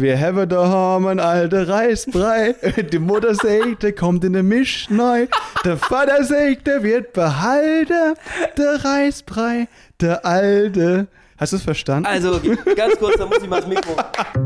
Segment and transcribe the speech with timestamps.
[0.00, 2.54] Wir haben daheim einen alten Reisbrei.
[2.92, 5.26] Die Mutter sagt, der kommt in den Misch neu.
[5.64, 8.14] Der Vater sagt, der wird behalten.
[8.56, 9.66] Der Reisbrei,
[10.00, 11.08] der alte.
[11.38, 12.06] Hast du es verstanden?
[12.06, 12.40] Also,
[12.76, 13.96] ganz kurz, da muss ich mal das Mikro.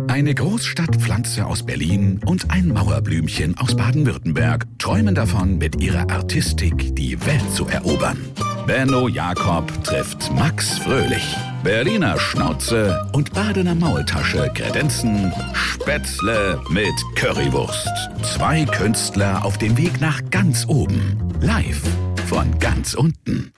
[0.09, 7.19] Eine Großstadtpflanze aus Berlin und ein Mauerblümchen aus Baden-Württemberg träumen davon, mit ihrer Artistik die
[7.25, 8.19] Welt zu erobern.
[8.67, 11.35] Benno Jakob trifft Max Fröhlich.
[11.65, 17.89] Berliner Schnauze und Badener Maultasche kredenzen Spätzle mit Currywurst.
[18.23, 21.17] Zwei Künstler auf dem Weg nach ganz oben.
[21.41, 21.83] Live
[22.29, 23.51] von ganz unten.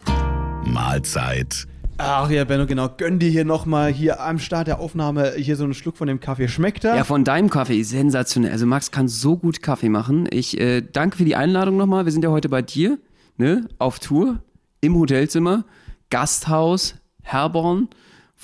[0.64, 1.66] Mahlzeit.
[1.96, 2.88] Ach ja, Benno, genau.
[2.88, 6.18] Gönn dir hier nochmal hier am Start der Aufnahme hier so einen Schluck von dem
[6.18, 6.48] Kaffee.
[6.48, 6.96] Schmeckt er?
[6.96, 8.50] Ja, von deinem Kaffee, sensationell.
[8.50, 10.26] Also Max kann so gut Kaffee machen.
[10.30, 12.04] Ich äh, danke für die Einladung nochmal.
[12.04, 12.98] Wir sind ja heute bei dir,
[13.36, 14.40] ne, auf Tour,
[14.80, 15.64] im Hotelzimmer,
[16.10, 17.88] Gasthaus, Herborn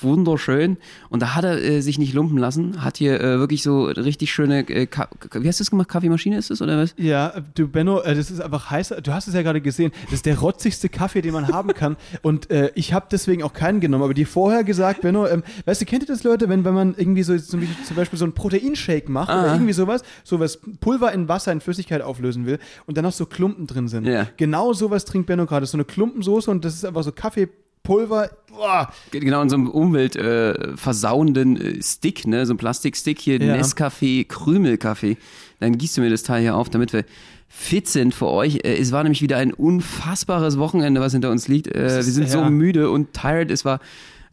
[0.03, 0.77] wunderschön.
[1.09, 4.31] Und da hat er äh, sich nicht lumpen lassen, hat hier äh, wirklich so richtig
[4.31, 4.87] schöne, äh,
[5.33, 5.89] wie hast du das gemacht?
[5.89, 6.93] Kaffeemaschine ist es oder was?
[6.97, 8.95] Ja, du Benno, äh, das ist einfach heiß.
[9.03, 9.91] Du hast es ja gerade gesehen.
[10.05, 11.97] Das ist der rotzigste Kaffee, den man haben kann.
[12.21, 14.03] Und äh, ich habe deswegen auch keinen genommen.
[14.03, 16.95] Aber dir vorher gesagt, Benno, ähm, weißt du, kennt ihr das Leute, wenn, wenn man
[16.97, 17.61] irgendwie so zum
[17.95, 19.41] Beispiel so einen Proteinshake macht ah.
[19.41, 23.25] oder irgendwie sowas, sowas Pulver in Wasser in Flüssigkeit auflösen will und dann noch so
[23.25, 24.05] Klumpen drin sind.
[24.05, 24.27] Ja.
[24.37, 25.65] Genau sowas trinkt Benno gerade.
[25.65, 27.49] So eine Klumpensoße und das ist einfach so Kaffee
[27.83, 28.29] Pulver.
[28.49, 28.91] Boah.
[29.11, 32.45] Genau, in so einem umweltversauenden äh, äh, Stick, ne?
[32.45, 33.55] so ein Plastikstick hier, ja.
[33.55, 35.17] Nescafé, Krümelkaffee.
[35.59, 37.05] Dann gießt du mir das Teil hier auf, damit wir
[37.47, 38.57] fit sind für euch.
[38.63, 41.67] Äh, es war nämlich wieder ein unfassbares Wochenende, was hinter uns liegt.
[41.67, 42.29] Äh, wir sind ja.
[42.29, 43.51] so müde und tired.
[43.51, 43.79] Es war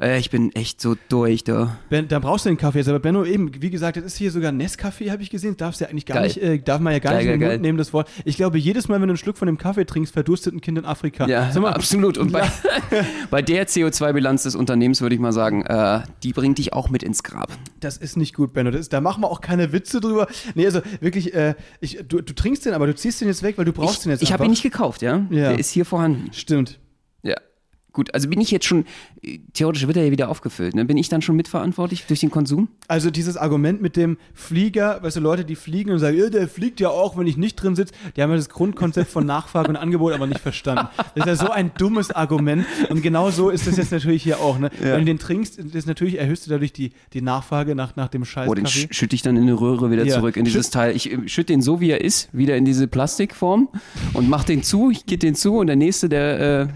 [0.00, 1.76] äh, ich bin echt so durch da.
[1.90, 2.88] Ben, da brauchst du den Kaffee jetzt.
[2.88, 5.56] Aber Benno, eben, wie gesagt, das ist hier sogar Nescafé, habe ich gesehen.
[5.56, 6.26] Darfst ja eigentlich gar geil.
[6.26, 8.08] nicht, äh, darf man ja gar geil, nicht in den Mund nehmen, das Wort.
[8.24, 10.78] Ich glaube, jedes Mal, wenn du einen Schluck von dem Kaffee trinkst, verdurstet ein Kind
[10.78, 11.26] in Afrika.
[11.26, 12.16] Ja, mal, absolut.
[12.16, 12.48] Und bei,
[13.30, 17.02] bei der CO2-Bilanz des Unternehmens würde ich mal sagen, äh, die bringt dich auch mit
[17.02, 17.50] ins Grab.
[17.80, 18.70] Das ist nicht gut, Benno.
[18.70, 20.28] Das ist, da machen wir auch keine Witze drüber.
[20.54, 23.58] Nee, also wirklich, äh, ich, du, du, trinkst den, aber du ziehst den jetzt weg,
[23.58, 25.26] weil du brauchst ich, den jetzt Ich habe ihn nicht gekauft, ja?
[25.30, 25.50] ja?
[25.50, 26.32] Der ist hier vorhanden.
[26.32, 26.78] Stimmt.
[27.98, 28.84] Gut, also bin ich jetzt schon,
[29.54, 30.84] theoretisch wird er ja wieder aufgefüllt, ne?
[30.84, 32.68] Bin ich dann schon mitverantwortlich durch den Konsum?
[32.86, 36.78] Also dieses Argument mit dem Flieger, weißt du, Leute, die fliegen und sagen, der fliegt
[36.78, 39.74] ja auch, wenn ich nicht drin sitze, die haben ja das Grundkonzept von Nachfrage und
[39.74, 40.86] Angebot aber nicht verstanden.
[40.96, 44.38] Das ist ja so ein dummes Argument und genau so ist das jetzt natürlich hier
[44.38, 44.70] auch, ne?
[44.78, 44.92] Ja.
[44.92, 48.24] Wenn du den trinkst, das natürlich erhöhst du dadurch die, die Nachfrage nach, nach dem
[48.24, 48.48] Scheiß.
[48.48, 50.14] Oh, den schütte ich dann in eine Röhre wieder ja.
[50.14, 50.94] zurück in dieses Schütt Teil.
[50.94, 53.68] Ich äh, schütte den so, wie er ist, wieder in diese Plastikform
[54.12, 56.68] und mach den zu, ich gebe den zu und der nächste, der äh,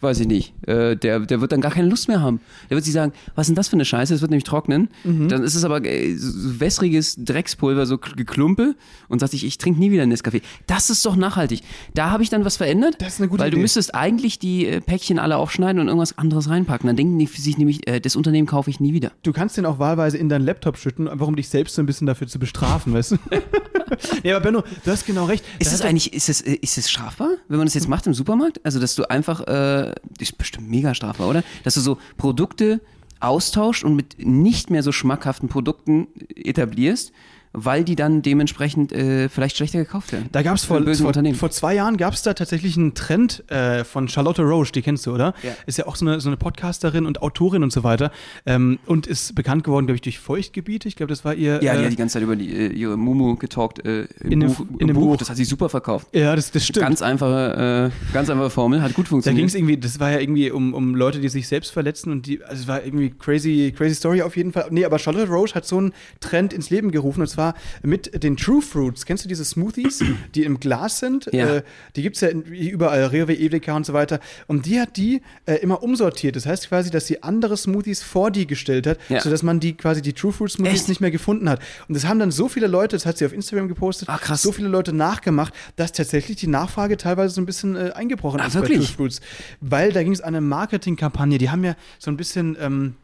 [0.00, 2.40] weiß ich nicht, äh, der, der wird dann gar keine Lust mehr haben.
[2.68, 4.12] Der wird sich sagen, was ist denn das für eine Scheiße?
[4.12, 4.88] Das wird nämlich trocknen.
[5.04, 5.28] Mhm.
[5.28, 8.74] Dann ist es aber äh, so wässriges Dreckspulver, so Geklumpe
[9.08, 10.42] und sagt sich, ich trinke nie wieder Nescafé.
[10.66, 11.62] Das ist doch nachhaltig.
[11.94, 12.96] Da habe ich dann was verändert.
[12.98, 13.56] Das ist eine gute Weil Idee.
[13.56, 16.86] du müsstest eigentlich die äh, Päckchen alle aufschneiden und irgendwas anderes reinpacken.
[16.86, 19.12] Dann denken die sich nämlich, äh, das Unternehmen kaufe ich nie wieder.
[19.22, 21.86] Du kannst den auch wahlweise in deinen Laptop schütten, einfach um dich selbst so ein
[21.86, 23.16] bisschen dafür zu bestrafen, weißt du?
[24.22, 25.44] ja, aber Benno, du hast genau recht.
[25.58, 28.14] Ist es eigentlich, ist es, äh, ist es strafbar, wenn man das jetzt macht im
[28.14, 28.60] Supermarkt?
[28.64, 31.42] Also, dass du einfach, äh, ist bestimmt mega strafbar, oder?
[31.64, 32.80] Dass du so Produkte
[33.20, 37.12] austauscht und mit nicht mehr so schmackhaften Produkten etablierst
[37.56, 40.28] weil die dann dementsprechend äh, vielleicht schlechter gekauft werden.
[40.30, 43.82] Da gab es vor, vor, vor, zwei Jahren gab es da tatsächlich einen Trend äh,
[43.82, 45.32] von Charlotte Roche, die kennst du, oder?
[45.42, 45.52] Ja.
[45.64, 48.12] Ist ja auch so eine, so eine Podcasterin und Autorin und so weiter
[48.44, 50.86] ähm, und ist bekannt geworden, glaube ich, durch Feuchtgebiete.
[50.86, 51.62] Ich glaube, das war ihr.
[51.62, 54.32] Ja, äh, die hat die ganze Zeit über die, äh, ihre Mumu getalkt äh, im,
[54.32, 55.06] in Buch, dem, in dem Buch.
[55.06, 55.16] Buch.
[55.16, 56.08] Das hat sie super verkauft.
[56.12, 56.84] Ja, das, das stimmt.
[56.84, 59.38] Ganz einfache, äh, ganz einfache Formel, hat gut funktioniert.
[59.38, 62.12] Da ging es irgendwie, das war ja irgendwie um, um Leute, die sich selbst verletzen
[62.12, 64.66] und die, also es war irgendwie crazy, crazy Story auf jeden Fall.
[64.70, 67.45] Nee, aber Charlotte Roche hat so einen Trend ins Leben gerufen und zwar
[67.82, 69.06] mit den True Fruits.
[69.06, 70.02] Kennst du diese Smoothies,
[70.34, 71.28] die im Glas sind?
[71.32, 71.56] Ja.
[71.56, 71.62] Äh,
[71.96, 74.20] die gibt es ja überall, Rewe, Edeka und so weiter.
[74.46, 76.36] Und die hat die äh, immer umsortiert.
[76.36, 79.20] Das heißt quasi, dass sie andere Smoothies vor die gestellt hat, ja.
[79.20, 80.88] sodass man die quasi die True Fruit Smoothies Echt?
[80.88, 81.60] nicht mehr gefunden hat.
[81.88, 84.42] Und das haben dann so viele Leute, das hat sie auf Instagram gepostet, ah, krass.
[84.42, 88.46] so viele Leute nachgemacht, dass tatsächlich die Nachfrage teilweise so ein bisschen äh, eingebrochen ah,
[88.46, 88.78] ist wirklich?
[88.78, 89.20] bei True Fruits.
[89.60, 91.38] Weil da ging es an eine Marketingkampagne.
[91.38, 92.56] Die haben ja so ein bisschen.
[92.60, 92.94] Ähm,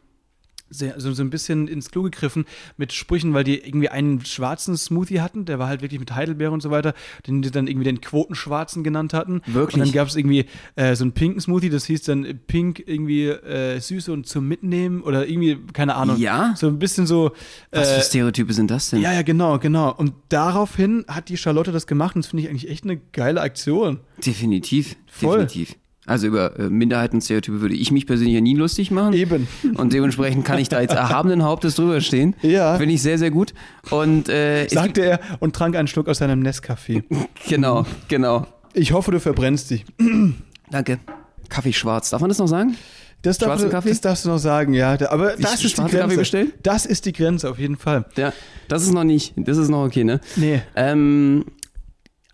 [0.73, 2.45] sehr, so, so ein bisschen ins Klo gegriffen
[2.77, 6.51] mit Sprüchen, weil die irgendwie einen schwarzen Smoothie hatten, der war halt wirklich mit Heidelbeere
[6.51, 6.95] und so weiter,
[7.27, 9.43] den die dann irgendwie den Quotenschwarzen genannt hatten.
[9.47, 9.75] Wirklich?
[9.75, 13.29] Und dann gab es irgendwie äh, so einen pinken Smoothie, das hieß dann Pink irgendwie
[13.29, 16.17] äh, süß und zum Mitnehmen oder irgendwie, keine Ahnung.
[16.19, 16.55] Ja?
[16.57, 17.29] So ein bisschen so.
[17.71, 19.01] Äh, Was für äh, Stereotype sind das denn?
[19.01, 19.95] Ja, ja, genau, genau.
[19.95, 23.41] Und daraufhin hat die Charlotte das gemacht und das finde ich eigentlich echt eine geile
[23.41, 24.01] Aktion.
[24.25, 24.97] Definitiv.
[25.07, 25.41] Voll.
[25.41, 25.77] Definitiv.
[26.05, 29.13] Also über äh, Minderheitenstereotype würde ich mich persönlich ja nie lustig machen.
[29.13, 29.47] Eben.
[29.77, 32.35] Und dementsprechend kann ich da jetzt erhabenen Hauptes drüber stehen.
[32.43, 32.77] Ja.
[32.77, 33.55] Finde ich sehr, sehr gut.
[33.91, 37.05] Und, äh, Sagte er und trank einen Schluck aus seinem Nescafé.
[37.49, 38.47] genau, genau.
[38.75, 39.85] Ich hoffe, du verbrennst dich.
[40.71, 40.99] Danke.
[41.49, 42.11] Kaffee schwarz.
[42.11, 42.77] Darf man das noch sagen?
[43.21, 43.91] Das, darf du, Kaffee?
[43.91, 44.97] das darfst du noch sagen, ja.
[45.09, 46.17] Aber Ich das ist die Kaffee Grenze.
[46.17, 46.53] bestellen?
[46.65, 48.05] Das ist die Grenze, auf jeden Fall.
[48.17, 48.33] Ja,
[48.67, 50.21] das ist noch nicht, das ist noch okay, ne?
[50.35, 50.63] Nee.
[50.75, 51.45] Ähm,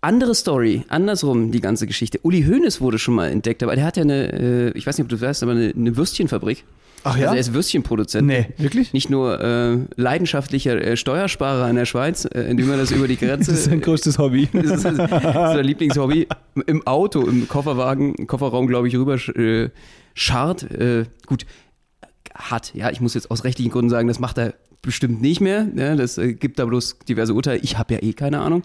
[0.01, 2.19] andere Story, andersrum die ganze Geschichte.
[2.23, 5.03] Uli Hoeneß wurde schon mal entdeckt, aber der hat ja eine, äh, ich weiß nicht,
[5.03, 6.63] ob du weißt, aber eine, eine Würstchenfabrik.
[7.03, 7.27] Ach ja?
[7.27, 8.27] Also er ist Würstchenproduzent.
[8.27, 8.93] Nee, wirklich?
[8.93, 13.17] Nicht nur äh, leidenschaftlicher äh, Steuersparer in der Schweiz, äh, indem er das über die
[13.17, 13.29] Grenze.
[13.51, 14.49] Das ist sein größtes Hobby.
[14.51, 16.27] das ist, das ist sein Lieblingshobby.
[16.67, 19.69] Im Auto, im Kofferwagen, im Kofferraum, glaube ich, rüber äh,
[20.13, 20.63] scharrt.
[20.71, 21.45] Äh, gut,
[22.33, 25.67] hat, ja, ich muss jetzt aus rechtlichen Gründen sagen, das macht er bestimmt nicht mehr.
[25.75, 27.59] Ja, das äh, gibt da bloß diverse Urteile.
[27.61, 28.63] Ich habe ja eh keine Ahnung.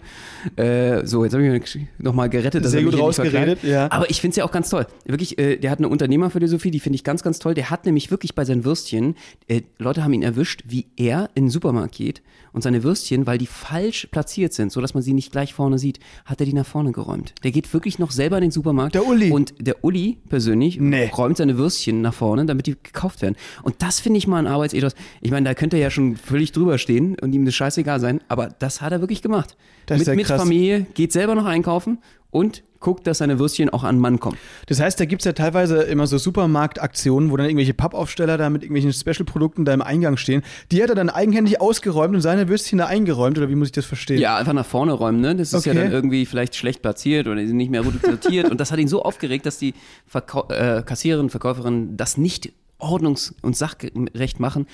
[0.55, 2.65] Äh, so, jetzt habe ich mich nochmal gerettet.
[2.65, 3.91] Sehr gut rausgeredet, ja.
[3.91, 4.87] Aber ich finde es ja auch ganz toll.
[5.05, 7.53] Wirklich, äh, der hat eine Unternehmerphilosophie, die finde ich ganz, ganz toll.
[7.53, 9.15] Der hat nämlich wirklich bei seinen Würstchen,
[9.47, 12.21] äh, Leute haben ihn erwischt, wie er in den Supermarkt geht
[12.53, 15.77] und seine Würstchen, weil die falsch platziert sind, so dass man sie nicht gleich vorne
[15.77, 17.33] sieht, hat er die nach vorne geräumt.
[17.43, 18.95] Der geht wirklich noch selber in den Supermarkt.
[18.95, 19.31] Der Uli.
[19.31, 21.09] Und der Uli persönlich Nee.
[21.15, 23.35] räumt seine Würstchen nach vorne, damit die gekauft werden.
[23.63, 24.95] Und das finde ich mal ein Arbeitsethos.
[25.21, 28.21] Ich meine, da könnte er ja schon völlig drüber stehen und ihm das scheißegal sein,
[28.27, 29.57] aber das hat er wirklich gemacht.
[29.87, 30.41] Das ist mit ja mit krass.
[30.41, 31.99] Familie, geht selber noch einkaufen
[32.31, 34.37] und guckt, dass seine Würstchen auch an den Mann kommen.
[34.67, 38.49] Das heißt, da gibt es ja teilweise immer so Supermarktaktionen, wo dann irgendwelche Pappaufsteller da
[38.51, 40.43] mit irgendwelchen Special-Produkten da im Eingang stehen.
[40.71, 43.71] Die hat er dann eigenhändig ausgeräumt und seine Würstchen da eingeräumt, oder wie muss ich
[43.71, 44.19] das verstehen?
[44.19, 45.35] Ja, einfach nach vorne räumen, ne?
[45.35, 45.81] Das ist ja Okay.
[45.83, 48.49] dann irgendwie vielleicht schlecht platziert oder die sind nicht mehr gut sortiert.
[48.51, 49.73] und das hat ihn so aufgeregt, dass die
[50.05, 52.51] Verkau äh, Kassiererin, Verkäuferin das nicht
[52.85, 54.67] ordnungs- und sachgerecht machen.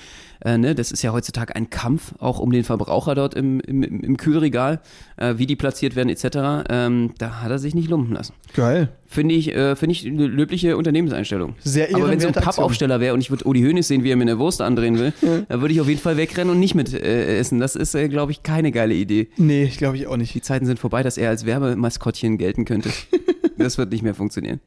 [0.44, 0.74] Äh, ne?
[0.74, 4.80] Das ist ja heutzutage ein Kampf, auch um den Verbraucher dort im, im, im Kühlregal,
[5.16, 6.66] äh, wie die platziert werden etc.
[6.68, 8.34] Ähm, da hat er sich nicht lumpen lassen.
[8.54, 8.88] Geil.
[9.06, 11.54] Finde ich, äh, finde ich eine löbliche Unternehmenseinstellung.
[11.62, 12.32] Sehr Aber wenn so ein.
[12.32, 15.12] Pappaufsteller wäre und ich würde Uli Hoeneß sehen, wie er mir eine Wurst andrehen will,
[15.20, 17.60] dann würde ich auf jeden Fall wegrennen und nicht mit äh, essen.
[17.60, 19.28] Das ist, äh, glaube ich, keine geile Idee.
[19.36, 20.34] Nee, ich glaube ich auch nicht.
[20.34, 22.90] Die Zeiten sind vorbei, dass er als Werbemaskottchen gelten könnte.
[23.58, 24.60] das wird nicht mehr funktionieren.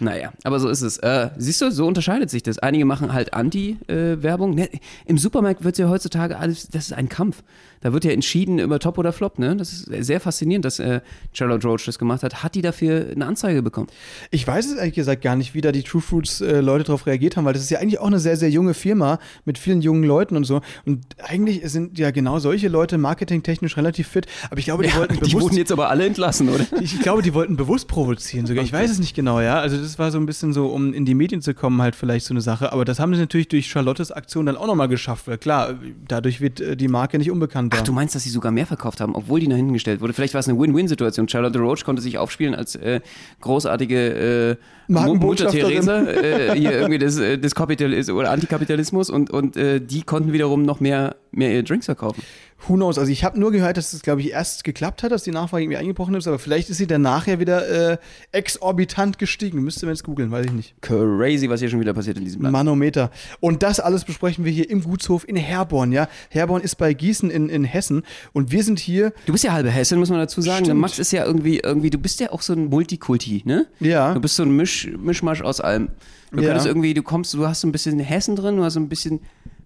[0.00, 0.96] Naja, aber so ist es.
[0.98, 2.58] Äh, siehst du, so unterscheidet sich das.
[2.58, 4.54] Einige machen halt Anti-Werbung.
[4.54, 4.68] ne,
[5.04, 7.42] Im Supermarkt wird ja heutzutage alles, das ist ein Kampf.
[7.82, 9.38] Da wird ja entschieden über Top oder Flop.
[9.38, 9.56] Ne?
[9.56, 11.00] Das ist sehr faszinierend, dass äh,
[11.32, 12.42] Charlotte Roach das gemacht hat.
[12.42, 13.88] Hat die dafür eine Anzeige bekommen?
[14.30, 17.06] Ich weiß es ehrlich gesagt gar nicht, wie da die True Fruits äh, Leute darauf
[17.06, 19.80] reagiert haben, weil das ist ja eigentlich auch eine sehr, sehr junge Firma mit vielen
[19.80, 20.60] jungen Leuten und so.
[20.84, 24.26] Und eigentlich sind ja genau solche Leute marketingtechnisch relativ fit.
[24.50, 26.66] Aber ich glaube, die wollten die bewusst wurden jetzt aber alle entlassen, oder?
[26.80, 28.62] Ich glaube, die wollten bewusst provozieren sogar.
[28.62, 29.58] Ich weiß es nicht genau, ja.
[29.58, 32.26] Also das war so ein bisschen so, um in die Medien zu kommen, halt vielleicht
[32.26, 32.72] so eine Sache.
[32.72, 35.74] Aber das haben sie natürlich durch Charlottes Aktion dann auch nochmal geschafft, weil klar,
[36.06, 37.78] dadurch wird äh, die Marke nicht unbekannter.
[37.80, 40.12] Ach, du meinst, dass sie sogar mehr verkauft haben, obwohl die nach hinten gestellt wurde?
[40.12, 41.28] Vielleicht war es eine Win-Win-Situation.
[41.28, 43.00] Charlotte Roach konnte sich aufspielen als äh,
[43.40, 44.56] großartige äh,
[44.90, 45.48] Mutter.
[45.48, 50.32] Theresa äh, hier irgendwie des, äh, des Kapitalismus oder Antikapitalismus und, und äh, die konnten
[50.32, 52.22] wiederum noch mehr, mehr ihre Drinks verkaufen.
[52.68, 52.98] Who knows?
[52.98, 55.64] Also ich habe nur gehört, dass es, glaube ich, erst geklappt hat, dass die Nachfrage
[55.64, 57.98] irgendwie eingebrochen ist, aber vielleicht ist sie dann nachher wieder äh,
[58.32, 59.62] exorbitant gestiegen.
[59.62, 60.74] Müsste man jetzt googeln, weiß ich nicht.
[60.82, 62.52] Crazy, was hier schon wieder passiert in diesem Land.
[62.52, 63.10] Manometer.
[63.40, 66.08] Und das alles besprechen wir hier im Gutshof in Herborn, ja.
[66.28, 68.02] Herborn ist bei Gießen in, in Hessen
[68.34, 70.76] und wir sind hier, Du bist ja halbe Hessin, muss man dazu sagen.
[70.78, 73.66] Max ist ja irgendwie, irgendwie, du bist ja auch so ein Multikulti, ne?
[73.80, 74.12] Ja.
[74.12, 75.88] Du bist so ein Misch, Mischmasch aus allem.
[76.32, 76.48] Du Ja.
[76.48, 78.88] könntest irgendwie, du kommst, du hast so ein bisschen Hessen drin, du hast so ein
[78.88, 79.20] bisschen,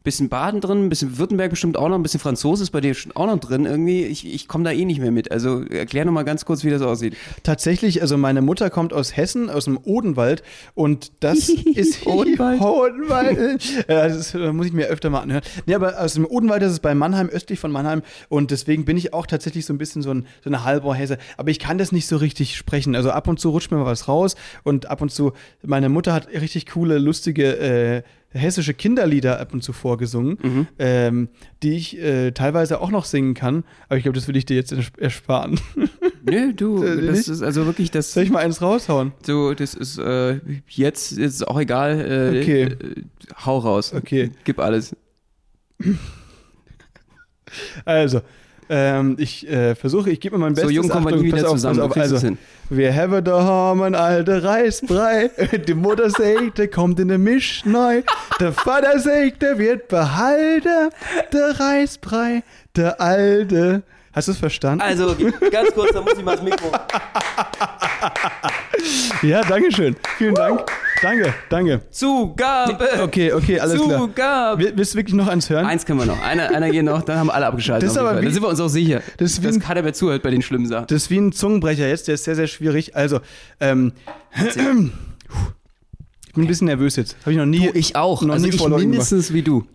[0.05, 2.93] bisschen Baden drin, ein bisschen Württemberg bestimmt auch noch, ein bisschen Franzose ist bei dir
[2.93, 4.05] schon auch noch drin irgendwie.
[4.05, 5.33] Ich, ich komme da eh nicht mehr mit.
[5.33, 7.17] Also erklär noch mal ganz kurz, wie das aussieht.
[7.43, 10.43] Tatsächlich, also meine Mutter kommt aus Hessen, aus dem Odenwald
[10.75, 12.61] und das ist Odenwald.
[12.61, 13.65] Odenwald.
[13.89, 15.43] ja, das äh, muss ich mir öfter mal anhören.
[15.65, 18.99] Nee, aber aus dem Odenwald, das ist bei Mannheim, östlich von Mannheim und deswegen bin
[18.99, 21.17] ich auch tatsächlich so ein bisschen so, ein, so eine Halbrohr-Hesse.
[21.39, 22.95] Aber ich kann das nicht so richtig sprechen.
[22.95, 25.33] Also ab und zu rutscht mir mal was raus und ab und zu,
[25.63, 28.03] meine Mutter hat richtig coole, lustige äh,
[28.35, 30.67] hessische Kinderlieder ab und zu vorgesungen, Mhm.
[30.79, 31.29] ähm,
[31.63, 33.65] die ich äh, teilweise auch noch singen kann.
[33.89, 35.59] Aber ich glaube, das will ich dir jetzt ers- ersparen.
[36.29, 38.13] Nö, du, das ist also wirklich das.
[38.13, 39.13] Soll ich mal eins raushauen?
[39.25, 42.01] So, das ist äh, jetzt ist auch egal.
[42.01, 42.77] Äh, Okay.
[43.45, 43.93] Hau raus.
[43.95, 44.31] Okay.
[44.45, 44.97] Gib alles.
[47.85, 48.21] Also,
[48.69, 50.71] ähm, ich äh, versuche, ich gebe mir mein Bestes.
[50.71, 51.81] so jung kommen wir nie wieder auf, zusammen.
[51.81, 52.19] Auf, also,
[52.71, 55.31] wir haben daheim einen alten Reisbrei.
[55.69, 58.03] Die Mutter sagt, der kommt in eine Misch neu.
[58.41, 60.91] Der Vater sagt, der wird behalten.
[61.33, 62.43] Der Reisbrei,
[62.77, 63.83] der alte.
[64.13, 64.81] Hast du es verstanden?
[64.81, 65.15] Also,
[65.51, 66.71] ganz kurz, da muss ich mal das Mikro.
[69.23, 69.97] Ja, danke schön.
[70.19, 70.65] Vielen Dank.
[71.03, 71.81] Danke, danke.
[71.91, 72.79] Zugabe!
[73.03, 73.99] Okay, okay, alles klar.
[74.01, 74.63] Zugabe!
[74.63, 75.67] Will- Willst du wirklich noch eins hören?
[75.67, 76.23] Eins können wir noch.
[76.23, 77.87] Einer, einer geht noch, dann haben alle abgeschaltet.
[77.89, 79.03] Das ist aber wie- da sind wir uns auch sicher.
[79.19, 80.87] das ist wie dass ein- keiner mehr zuhört bei den schlimmen Sachen.
[80.87, 82.97] Das ist wie ein Zungenbrecher jetzt, der ist sehr, sehr schwierig.
[82.97, 83.21] Also,
[83.61, 83.93] ähm,
[84.47, 84.93] ich bin
[86.37, 87.17] ein bisschen nervös jetzt.
[87.23, 87.69] Habe ich noch nie.
[87.75, 88.23] Ich auch.
[88.23, 89.67] Noch also nie ich mindestens wie du.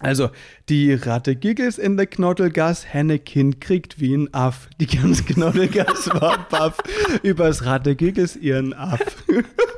[0.00, 0.30] Also,
[0.68, 4.68] die Ratte Giggles in der Knottelgas, Hennekind kriegt wie ein Aff.
[4.80, 6.76] Die ganze Knottelgas war baff.
[7.24, 9.00] Übers Ratte Giggles ihren Aff.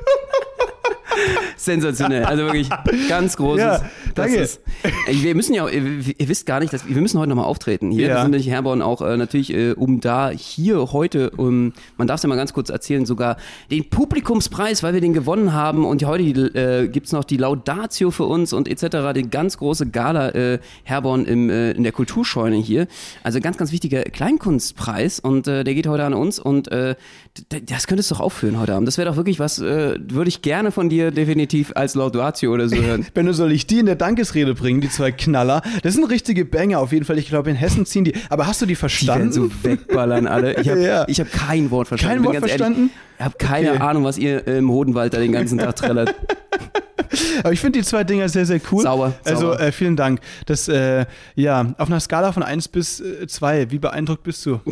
[1.57, 2.25] Sensationell.
[2.25, 2.69] Also wirklich
[3.09, 3.63] ganz großes.
[3.63, 3.81] Ja,
[4.15, 4.37] danke.
[4.37, 4.61] Ist,
[5.09, 7.91] wir müssen ja, ihr, wisst gar nicht, dass wir müssen heute nochmal auftreten.
[7.91, 8.21] Hier Ja.
[8.21, 12.23] sind nämlich Herborn auch äh, natürlich, äh, um da hier heute, um, man darf es
[12.23, 13.37] ja mal ganz kurz erzählen, sogar
[13.69, 15.85] den Publikumspreis, weil wir den gewonnen haben.
[15.85, 19.13] Und heute äh, gibt es noch die Laudatio für uns und etc.
[19.15, 22.87] Die ganz große Gala äh, Herborn im, äh, in der Kulturscheune hier.
[23.23, 26.95] Also ganz, ganz wichtiger Kleinkunstpreis und äh, der geht heute an uns und äh,
[27.67, 28.87] das könntest du doch aufführen heute Abend.
[28.87, 32.67] Das wäre doch wirklich was, äh, würde ich gerne von dir definitiv als Laudatio oder
[32.67, 33.05] so hören.
[33.13, 35.61] Benno, soll ich die in der Dankesrede bringen, die zwei Knaller?
[35.83, 37.17] Das sind richtige Banger auf jeden Fall.
[37.17, 38.13] Ich glaube, in Hessen ziehen die.
[38.29, 39.31] Aber hast du die Die werden verstanden?
[39.31, 40.59] so wegballern alle.
[40.59, 41.05] Ich habe Ja.
[41.07, 42.15] ich hab kein Wort verstanden.
[42.17, 42.89] Kein Wort ganz ehrlich, verstanden?
[43.17, 43.79] Ich habe keine Okay.
[43.81, 46.13] Ahnung, was ihr im Hodenwald da den ganzen Tag trällert.
[47.43, 48.83] Aber ich finde die zwei Dinger sehr, sehr cool.
[48.83, 49.59] Sauber, Also sauber.
[49.59, 50.19] äh, vielen Dank.
[50.45, 54.59] Das, äh, ja, auf einer Skala von 1 bis äh, 2, wie beeindruckt bist du?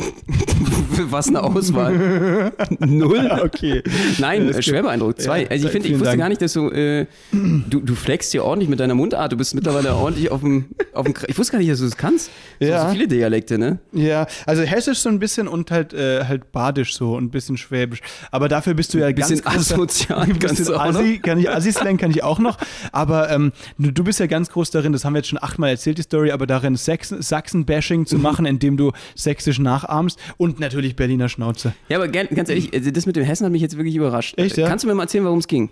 [1.10, 2.52] was eine Auswahl.
[2.80, 3.30] Null.
[3.44, 3.84] Okay.
[4.20, 5.22] Nein, Das äh, schwer beeindruckt.
[5.22, 5.44] Zwei.
[5.44, 6.20] Ja, also ich finde, ich wusste Dank.
[6.20, 9.32] gar nicht, dass du, äh, du, du flexst hier ordentlich mit deiner Mundart.
[9.32, 11.98] Du bist mittlerweile ordentlich auf dem, auf dem, ich wusste gar nicht, dass du das
[11.98, 12.30] kannst.
[12.60, 12.86] So, Ja.
[12.86, 13.80] so viele Dialekte, ne?
[13.94, 17.58] Ja, also hessisch so ein bisschen und halt, äh, halt badisch so und ein bisschen
[17.58, 18.02] schwäbisch.
[18.32, 20.76] Aber dafür bist du ja Bisschen ganz großer- asozial Ein kannst bisschen.
[20.76, 22.58] Assi, kann ich, Assi-Slang kann ich auch noch.
[22.92, 25.72] Aber ähm, du, du bist ja ganz groß darin, das haben wir jetzt schon achtmal
[25.72, 30.96] erzählt, die Story, aber darin Sachsen- Sachsen-Bashing zu machen, indem du sächsisch nachahmst und natürlich
[30.96, 31.74] Berliner Schnauze.
[31.88, 34.38] Ja, aber ganz ehrlich, also das mit dem Hessen hat mich jetzt wirklich überrascht.
[34.38, 34.68] Echt, ja?
[34.68, 35.72] Kannst du mir mal erzählen, worum es ging?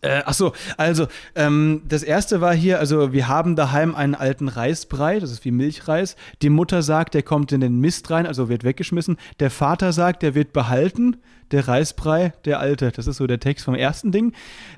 [0.00, 4.48] Äh, ach so, also ähm, das erste war hier, also wir haben daheim einen alten
[4.48, 6.16] Reisbrei, das ist wie Milchreis.
[6.40, 9.18] Die Mutter sagt, der kommt in den Mist rein, also wird weggeschmissen.
[9.40, 11.18] Der Vater sagt, der wird behalten.
[11.54, 12.90] Der Reisbrei, der alte.
[12.90, 14.32] Das ist so der Text vom ersten Ding.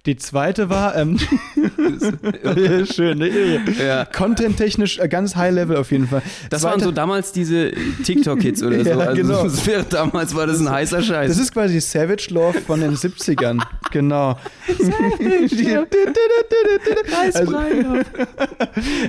[0.04, 1.18] Die zweite war, ähm,
[2.92, 3.60] schön, ne?
[3.82, 4.04] Ja.
[4.04, 6.20] Content-technisch äh, ganz high level auf jeden Fall.
[6.50, 7.72] Das Zweite- waren so damals diese
[8.04, 8.90] TikTok-Hits oder so.
[8.90, 9.44] Ja, Also genau.
[9.66, 11.28] wäre, damals war das ein heißer Scheiß.
[11.30, 13.62] Das ist quasi Savage Love von den 70ern.
[13.90, 14.36] genau.
[17.14, 17.52] Also,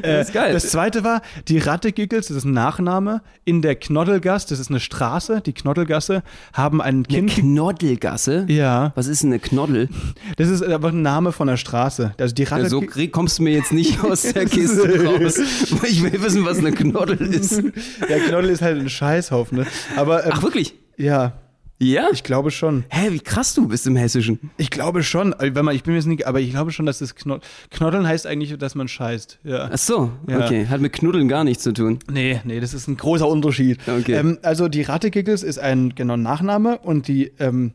[0.02, 0.54] das ist geil.
[0.54, 4.70] Das zweite war, die Ratte Giggles, das ist ein Nachname, in der Knoddelgasse, das ist
[4.70, 7.44] eine Straße, die Knoddelgasse, haben ein Kind.
[7.58, 8.46] Knoddelgasse?
[8.50, 9.90] ja, Was ist denn eine Knoddel?
[10.38, 12.14] das ist einfach ein Name von der Straße.
[12.20, 12.64] Also die Ratte.
[12.64, 15.38] Ja, so kommst du mir jetzt nicht aus der Kiste raus.
[15.84, 17.62] Ich will wissen, was eine Knoddel ist.
[18.10, 19.66] ja, Knoddel ist halt ein Scheißhaufen, ne?
[19.96, 20.76] Aber ähm, Ach, wirklich?
[20.98, 21.34] ja,
[21.80, 22.08] Ja?
[22.12, 22.86] ich glaube schon.
[22.90, 24.52] Hä, wie krass du bist im Hessischen.
[24.58, 26.86] Ich glaube schon, äh, wenn man, ich bin mir jetzt nicht, aber ich glaube schon,
[26.86, 29.40] dass das Knod Knoddeln heißt eigentlich, dass man scheißt.
[29.44, 29.70] Ja.
[29.72, 30.44] Ach so, Ja.
[30.44, 30.66] okay.
[30.68, 32.00] Hat mit Knuddeln gar nichts zu tun.
[32.12, 33.80] Nee, nee, das ist ein großer Unterschied.
[33.88, 34.14] Okay.
[34.14, 37.74] Ähm, also die Rattegiggles ist ein genau Nachname und die ähm,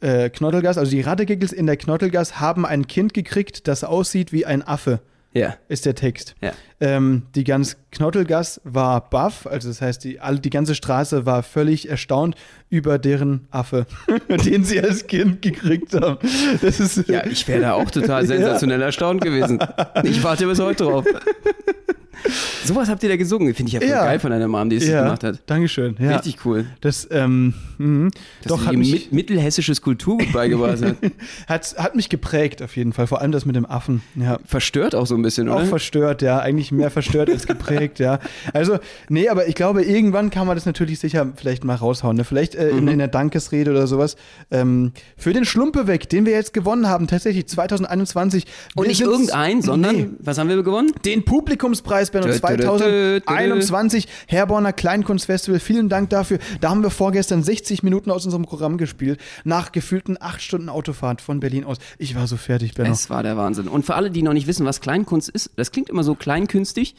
[0.00, 4.46] äh, Knoddelgas, also die Rattegiggles in der Knoddelgas haben ein Kind gekriegt, das aussieht wie
[4.46, 5.00] ein Affe,
[5.36, 5.56] Ja.
[5.68, 6.34] ist der Text.
[6.40, 6.52] Ja.
[6.80, 11.42] Ähm, die ganz Knoddelgas war baff, also das heißt, die, all, die ganze Straße war
[11.42, 12.36] völlig erstaunt
[12.68, 13.86] über deren Affe,
[14.28, 16.18] den sie als Kind gekriegt haben.
[16.62, 19.58] Das ist Ja, ich wäre da auch total sensationell erstaunt gewesen.
[20.04, 21.04] Ich warte bis heute drauf.
[22.64, 23.54] Sowas habt ihr da gesungen.
[23.54, 24.04] Finde ich ja voll Ja.
[24.04, 25.40] geil von deiner Mom, die es ja, gemacht hat.
[25.46, 25.96] Dankeschön.
[25.98, 26.16] Ja.
[26.16, 26.66] Richtig cool.
[26.80, 27.54] Das, ähm.
[27.78, 30.96] Dass doch, hat mich, mit, mittelhessisches Kulturgut beigebracht hat.
[31.46, 34.02] hat, hat mich geprägt auf jeden Fall, vor allem das mit dem Affen.
[34.14, 34.38] Ja.
[34.46, 35.66] Verstört auch so ein bisschen, Auch oder?
[35.66, 36.38] verstört, ja.
[36.38, 38.18] Eigentlich mehr verstört als geprägt, ja.
[38.54, 42.16] Also, nee, aber ich glaube, irgendwann kann man das natürlich sicher vielleicht mal raushauen.
[42.16, 42.24] Ne?
[42.24, 42.78] Vielleicht äh, Mhm.
[42.78, 44.16] in, in der Dankesrede oder sowas.
[44.50, 48.44] Ähm, für den Schlumpeweck, den wir jetzt gewonnen haben, tatsächlich 2021.
[48.74, 50.08] Und nicht irgendein, sondern, Nee.
[50.18, 50.92] was haben wir gewonnen?
[51.04, 53.20] Den Publikumspreis Dö.
[53.20, 55.60] 2021 Herborner Kleinkunstfestival.
[55.60, 56.38] Vielen Dank dafür.
[56.60, 61.20] Da haben wir vorgestern 60 Minuten aus unserem Programm gespielt, nach gefühlten acht Stunden Autofahrt
[61.20, 61.78] von Berlin aus.
[61.98, 62.92] Ich war so fertig, Benno.
[62.92, 63.68] Es war der Wahnsinn.
[63.68, 66.94] Und für alle, die noch nicht wissen, was Kleinkunst ist, das klingt immer so kleinkünstig,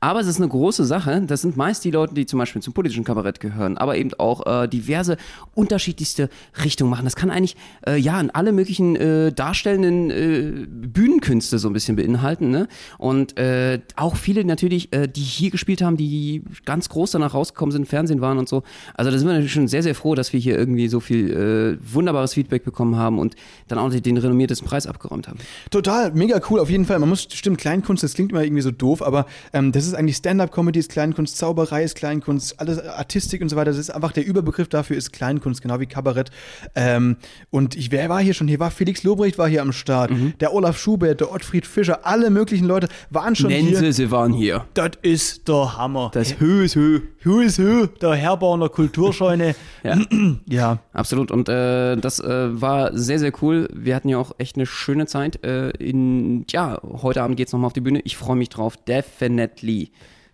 [0.00, 1.22] aber es ist eine große Sache.
[1.26, 4.46] Das sind meist die Leute, die zum Beispiel zum politischen Kabarett gehören, aber eben auch
[4.46, 5.16] äh, diverse
[5.54, 6.28] unterschiedlichste
[6.64, 7.04] Richtungen machen.
[7.04, 11.96] Das kann eigentlich äh, ja in alle möglichen äh, darstellenden äh, Bühnenkünste so ein bisschen
[11.96, 12.50] beinhalten.
[12.50, 12.68] Ne?
[12.98, 17.72] Und äh, auch viele natürlich, äh, die hier gespielt haben, die ganz groß danach rausgekommen
[17.72, 18.62] sind, Fernsehen waren und so.
[18.94, 21.78] Also da sind wir natürlich schon sehr, sehr froh, dass wir hier irgendwie so viel
[21.80, 23.34] äh, wunderbares Feedback bekommen haben und
[23.68, 25.38] dann auch den renommiertesten Preis abgeräumt haben.
[25.70, 26.98] Total, mega cool, auf jeden Fall.
[26.98, 30.16] Man muss, stimmt, Kleinkunst, das klingt immer irgendwie so doof, aber ähm, das ist eigentlich
[30.16, 33.70] Stand-Up-Comedy, ist Kleinkunst, Zauberei ist Kleinkunst, alles Artistik und so weiter.
[33.70, 36.30] Das ist einfach der Überbegriff dafür ist Kleinkunst, genau wie Kabarett.
[36.74, 37.16] Ähm,
[37.50, 38.48] und ich, wer war hier schon?
[38.48, 40.34] Hier war Felix Lobrecht war hier am Start, Mhm.
[40.40, 43.92] der Olaf Schubert, der Ottfried Fischer, alle möglichen Leute waren schon Nennen hier.
[43.92, 44.41] Sie waren hier.
[44.74, 46.10] Das ist der Hammer.
[46.12, 47.00] Das Hö ist Hö.
[47.24, 47.86] Who is who?
[47.86, 49.54] Der Herborner Kulturscheune.
[49.82, 49.98] Ja,
[50.48, 50.78] ja.
[50.92, 51.30] absolut.
[51.30, 53.68] Und äh, das äh, war sehr, sehr cool.
[53.72, 55.44] Wir hatten ja auch echt eine schöne Zeit.
[55.44, 58.00] Äh, in, ja, heute Abend geht's nochmal auf die Bühne.
[58.04, 58.76] Ich freue mich drauf.
[58.76, 59.90] Definitely.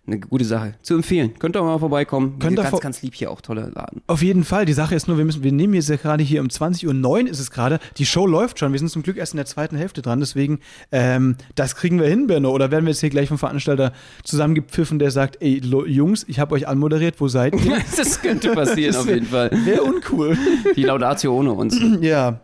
[0.08, 0.74] Eine gute Sache.
[0.82, 1.32] Zu empfehlen.
[1.38, 2.38] Könnt ihr mal vorbeikommen.
[2.38, 4.02] Könnt ihr ganz, ganz lieb hier auch, toller Laden.
[4.06, 4.64] Auf jeden Fall.
[4.64, 7.28] Die Sache ist nur, wir müssen, wir nehmen jetzt ja gerade hier um 20.09 Uhr
[7.28, 7.78] ist es gerade.
[7.98, 8.72] Die Show läuft schon.
[8.72, 10.20] Wir sind zum Glück erst in der zweiten Hälfte dran.
[10.20, 10.60] Deswegen,
[10.92, 12.50] ähm, das kriegen wir hin, Benno.
[12.50, 13.92] Oder werden wir jetzt hier gleich vom Veranstalter
[14.24, 17.78] zusammengepfiffen, der sagt, ey, Lo- Jungs, ich habe euch anmoderiert, wo seid ihr?
[17.96, 19.50] das könnte passieren auf jeden Fall.
[19.64, 20.36] Wäre uncool.
[20.76, 21.78] Die Laudatio ohne uns.
[22.00, 22.40] ja.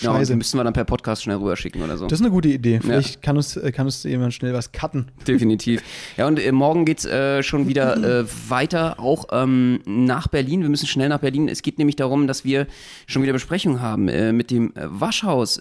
[0.00, 0.32] Genau, Scheiße.
[0.32, 2.06] die müssten wir dann per Podcast schnell rüberschicken oder so.
[2.06, 2.80] Das ist eine gute Idee.
[2.80, 5.06] Vielleicht kann, uns, äh, kann uns jemand schnell was cutten.
[5.26, 5.82] Definitiv.
[6.16, 10.62] Ja, und äh, morgen geht's äh, schon wieder äh, weiter, auch ähm, nach Berlin.
[10.62, 11.48] Wir müssen schnell nach Berlin.
[11.48, 12.66] Es geht nämlich darum, dass wir
[13.06, 15.60] schon wieder Besprechungen haben äh, mit dem äh, Waschhaus,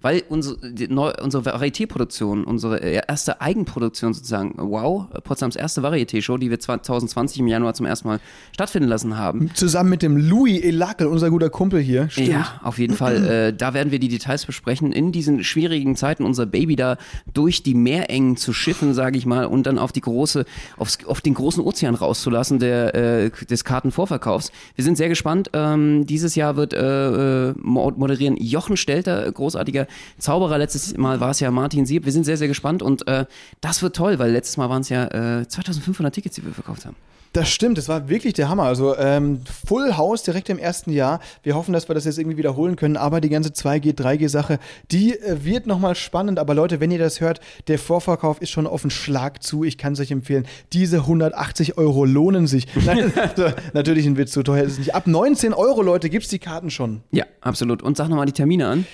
[0.00, 6.50] weil unsere, die neu, unsere Varieté-Produktion, unsere erste Eigenproduktion sozusagen, wow, Potsdams erste Varieté-Show, die
[6.50, 8.20] wir 2020 im Januar zum ersten Mal
[8.52, 9.50] stattfinden lassen haben.
[9.54, 12.08] Zusammen mit dem Louis Elakel, unser guter Kumpel hier.
[12.10, 12.28] Stimmt.
[12.28, 13.54] Ja, auf jeden Fall.
[13.60, 14.92] Da werden wir die Details besprechen.
[14.92, 16.96] In diesen schwierigen Zeiten unser Baby da
[17.34, 20.44] durch die Meerengen zu schiffen, sage ich mal, und dann auf die große,
[20.78, 24.50] aufs, auf den großen Ozean rauszulassen der, äh, des Kartenvorverkaufs.
[24.76, 25.50] Wir sind sehr gespannt.
[25.52, 29.86] Ähm, dieses Jahr wird äh, äh, mo- moderieren Jochen Stelter, großartiger
[30.18, 30.58] Zauberer.
[30.58, 32.04] Letztes Mal war es ja Martin Sieb.
[32.06, 33.26] Wir sind sehr, sehr gespannt und äh,
[33.60, 36.86] das wird toll, weil letztes Mal waren es ja äh, 2500 Tickets, die wir verkauft
[36.86, 36.96] haben.
[37.32, 38.64] Das stimmt, das war wirklich der Hammer.
[38.64, 41.20] Also ähm, Full House direkt im ersten Jahr.
[41.44, 42.96] Wir hoffen, dass wir das jetzt irgendwie wiederholen können.
[42.96, 44.58] Aber die ganze 2G, 3G-Sache,
[44.90, 46.40] die äh, wird nochmal spannend.
[46.40, 49.62] Aber Leute, wenn ihr das hört, der Vorverkauf ist schon auf den Schlag zu.
[49.62, 50.44] Ich kann es euch empfehlen.
[50.72, 52.66] Diese 180 Euro lohnen sich.
[52.84, 53.12] Nein,
[53.74, 54.94] natürlich ein Witz, so teuer ist es nicht.
[54.96, 57.02] Ab 19 Euro, Leute, gibt es die Karten schon.
[57.12, 57.80] Ja, absolut.
[57.82, 58.86] Und sag nochmal die Termine an.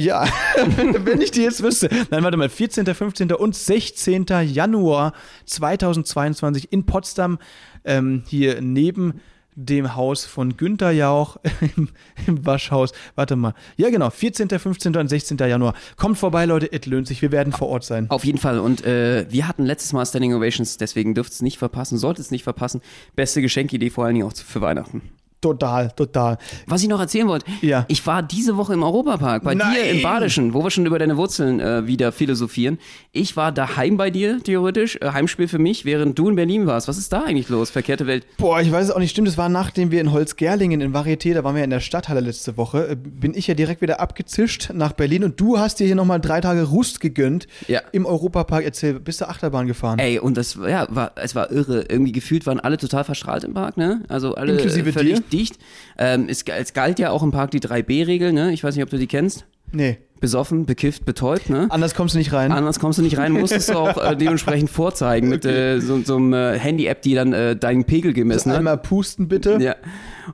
[0.00, 0.26] Ja,
[0.76, 1.90] wenn ich die jetzt wüsste.
[2.10, 3.32] Nein, warte mal, 14., 15.
[3.32, 4.24] und 16.
[4.46, 5.12] Januar
[5.44, 7.38] 2022 in Potsdam,
[7.84, 9.20] ähm, hier neben
[9.54, 11.36] dem Haus von Günther Jauch
[11.76, 11.90] im,
[12.26, 12.92] im Waschhaus.
[13.14, 13.52] Warte mal.
[13.76, 14.96] Ja, genau, 14., 15.
[14.96, 15.36] und 16.
[15.36, 15.74] Januar.
[15.96, 17.20] Kommt vorbei, Leute, es lohnt sich.
[17.20, 18.08] Wir werden vor Ort sein.
[18.08, 18.58] Auf jeden Fall.
[18.58, 22.30] Und äh, wir hatten letztes Mal Standing Ovations, deswegen dürft es nicht verpassen, solltet es
[22.30, 22.80] nicht verpassen.
[23.16, 25.02] Beste Geschenkidee, vor allen Dingen auch für Weihnachten.
[25.40, 26.36] Total, total.
[26.66, 27.86] Was ich noch erzählen wollte, Ja.
[27.88, 29.74] ich war diese Woche im Europapark, bei Nein.
[29.74, 32.78] dir im Badischen, wo wir schon über deine Wurzeln äh, wieder philosophieren.
[33.12, 36.88] Ich war daheim bei dir, theoretisch, äh, Heimspiel für mich, während du in Berlin warst.
[36.88, 37.70] Was ist da eigentlich los?
[37.70, 38.26] Verkehrte Welt.
[38.36, 39.10] Boah, ich weiß es auch nicht.
[39.12, 42.20] Stimmt, das war nachdem wir in Holzgerlingen in Varieté, da waren wir in der Stadthalle
[42.20, 45.86] letzte Woche, äh, bin ich ja direkt wieder abgezischt nach Berlin und du hast dir
[45.86, 47.80] hier nochmal drei Tage Rust gegönnt Ja.
[47.92, 48.62] im Europapark.
[48.64, 49.98] Erzähl, bist du Achterbahn gefahren?
[50.00, 51.86] Ey, und das ja, war, es war irre.
[51.88, 54.02] Irgendwie gefühlt waren alle total verstrahlt im Park, ne?
[54.08, 55.22] Also alle Inklusive äh, völlig dir?
[55.32, 55.58] Dicht.
[55.98, 58.52] Ähm, es, es galt ja auch im Park die 3B-Regel, ne?
[58.52, 59.46] Ich weiß nicht, ob du die kennst.
[59.72, 61.66] Nee, Besoffen, bekifft, betäubt, ne?
[61.70, 62.52] anders kommst du nicht rein.
[62.52, 66.16] Anders kommst du nicht rein, musstest du auch äh, dementsprechend vorzeigen mit äh, so, so
[66.16, 68.58] einem äh, Handy-App, die dann äh, deinen Pegel gemessen hat.
[68.58, 69.58] Einmal pusten bitte.
[69.60, 69.76] Ja.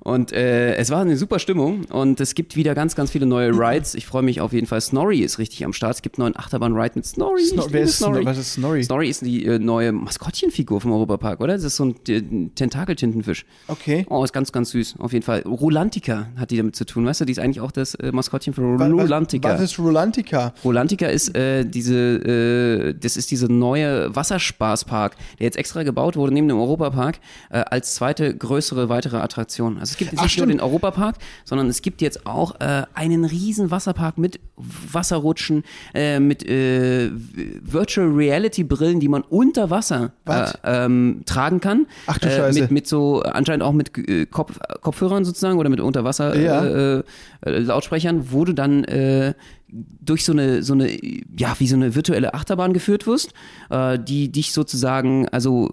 [0.00, 3.50] Und äh, es war eine super Stimmung und es gibt wieder ganz, ganz viele neue
[3.50, 3.94] Rides.
[3.94, 4.80] Ich freue mich auf jeden Fall.
[4.80, 5.94] Snorri ist richtig am Start.
[5.96, 7.44] Es gibt einen neuen Achterbahn-Ride mit Snorri.
[7.44, 8.24] Snor wer ist Snorri.
[8.26, 8.82] Was ist Snorri?
[8.82, 11.54] Snorri ist die äh, neue Maskottchenfigur vom Europapark, oder?
[11.54, 13.46] Das ist so ein Tentakeltintenfisch.
[13.68, 14.04] Okay.
[14.10, 15.42] Oh, ist ganz, ganz süß, auf jeden Fall.
[15.42, 17.24] Rulantica hat die damit zu tun, weißt du?
[17.24, 19.48] Die ist eigentlich auch das Maskottchen für Rulantica.
[19.48, 20.52] Was, was ist Rulantica?
[20.64, 26.32] Rolantica ist äh, diese, äh, das ist diese neue Wasserspaßpark, der jetzt extra gebaut wurde
[26.32, 27.18] neben dem Europapark
[27.50, 29.78] äh, als zweite größere weitere Attraktion.
[29.78, 30.60] Also es gibt jetzt Ach, nicht nur stimmt.
[30.60, 36.46] den Europapark, sondern es gibt jetzt auch äh, einen riesen Wasserpark mit Wasserrutschen, äh, mit
[36.48, 41.86] äh, Virtual Reality Brillen, die man unter Wasser äh, ähm, tragen kann.
[42.06, 42.60] Ach du äh, Scheiße.
[42.62, 46.64] Mit, mit so anscheinend auch mit äh, Kopf, Kopfhörern sozusagen oder mit Unterwasser Ja.
[46.64, 47.02] äh,
[47.44, 48.84] Lautsprechern, wo du dann
[50.00, 50.90] durch so eine, so eine,
[51.36, 53.32] ja, wie so eine virtuelle Achterbahn geführt wirst,
[53.70, 55.70] äh, die dich sozusagen, also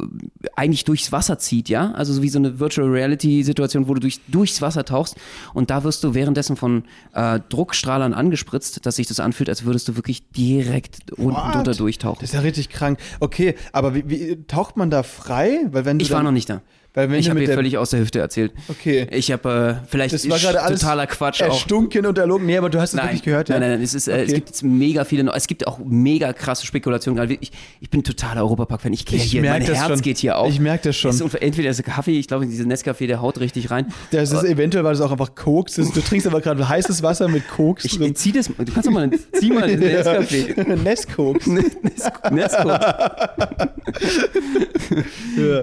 [0.56, 4.02] eigentlich durchs Wasser zieht, ja, also so wie so eine Virtual Reality Situation, wo du
[4.02, 5.16] durch, durchs Wasser tauchst
[5.54, 9.88] und da wirst du währenddessen von äh, Druckstrahlern angespritzt, dass sich das anfühlt, als würdest
[9.88, 12.20] du wirklich direkt unten drunter durchtauchen.
[12.22, 13.00] Das ist ja richtig krank.
[13.20, 15.60] Okay, aber wie, wie taucht man da frei?
[15.72, 16.62] Weil wenn Ich war noch nicht da.
[16.96, 18.52] Weil wenn Ich habe hier der- völlig aus der Hüfte erzählt.
[18.70, 19.08] Okay.
[19.12, 21.48] Ich habe äh, vielleicht Das war gerade alles totaler Quatsch auch.
[21.48, 22.46] erstunken und erlogen.
[22.46, 23.56] Nee, aber du hast es wirklich gehört, ja?
[23.58, 24.34] nein, nein, nein, es, ist, äh, es Okay.
[24.36, 27.18] gibt jetzt mega viele, es gibt auch mega krasse Spekulationen.
[27.18, 27.52] Gerade ich,
[27.82, 28.94] ich bin totaler Europapark-Fan.
[28.94, 30.02] Ich, Ich hier, mein Herz schon.
[30.02, 30.50] geht hier auf.
[30.52, 31.10] Ich merk das schon.
[31.10, 33.88] Es ist entweder ist es Kaffee, ich glaube, dieser Nescafé, der haut richtig rein.
[34.12, 35.96] Das ist eventuell, weil das auch einfach Koks ist.
[35.96, 38.14] Du trinkst aber gerade heißes Wasser mit Koks Ich, drin.
[38.16, 40.76] zieh das, du kannst doch mal, zieh mal den Nescafé.
[40.76, 41.48] Nestkoks.
[42.32, 42.68] Nesco.
[42.68, 43.70] Ja.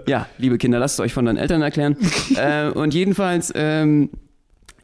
[0.06, 1.96] Ja, liebe Kinder, lasst es euch von deinen Eltern erklären.
[2.36, 4.10] äh, und jedenfalls ähm,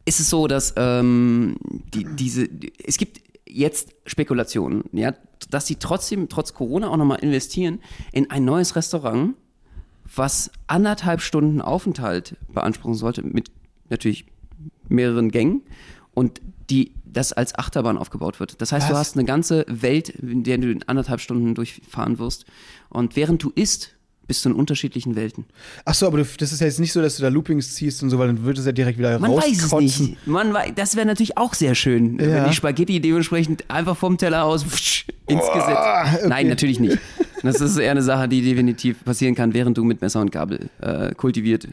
[0.05, 1.57] ist es so, dass ähm,
[1.93, 2.47] die, diese,
[2.83, 5.13] es gibt jetzt Spekulationen, ja,
[5.49, 7.79] dass sie trotzdem, trotz Corona auch nochmal investieren
[8.11, 9.35] in ein neues Restaurant,
[10.15, 13.51] was anderthalb Stunden Aufenthalt beanspruchen sollte, mit
[13.89, 14.25] natürlich
[14.87, 15.61] mehreren Gängen
[16.13, 18.61] und die das als Achterbahn aufgebaut wird.
[18.61, 18.99] Das heißt, du Was?
[18.99, 22.45] hast eine ganze Welt, in der du in anderthalb Stunden durchfahren wirst.
[22.89, 23.96] Und während du isst,
[24.27, 25.45] bist du in unterschiedlichen Welten.
[25.85, 28.03] Ach so, aber du, das ist ja jetzt nicht so, dass du da Loopings ziehst
[28.03, 30.05] und so, weil dann würde es ja direkt wieder Man weiß es rauskotzen.
[30.07, 30.27] nicht.
[30.27, 32.27] Man wei- das wäre natürlich auch sehr schön, Ja.
[32.43, 35.77] wenn die Spaghetti dementsprechend einfach vom Teller aus pfsch, ins Gesetz.
[35.77, 36.27] okay.
[36.27, 36.97] Nein, natürlich nicht.
[37.43, 40.69] Das ist eher eine Sache, die definitiv passieren kann, während du mit Messer und Gabel
[40.81, 41.67] äh, kultiviert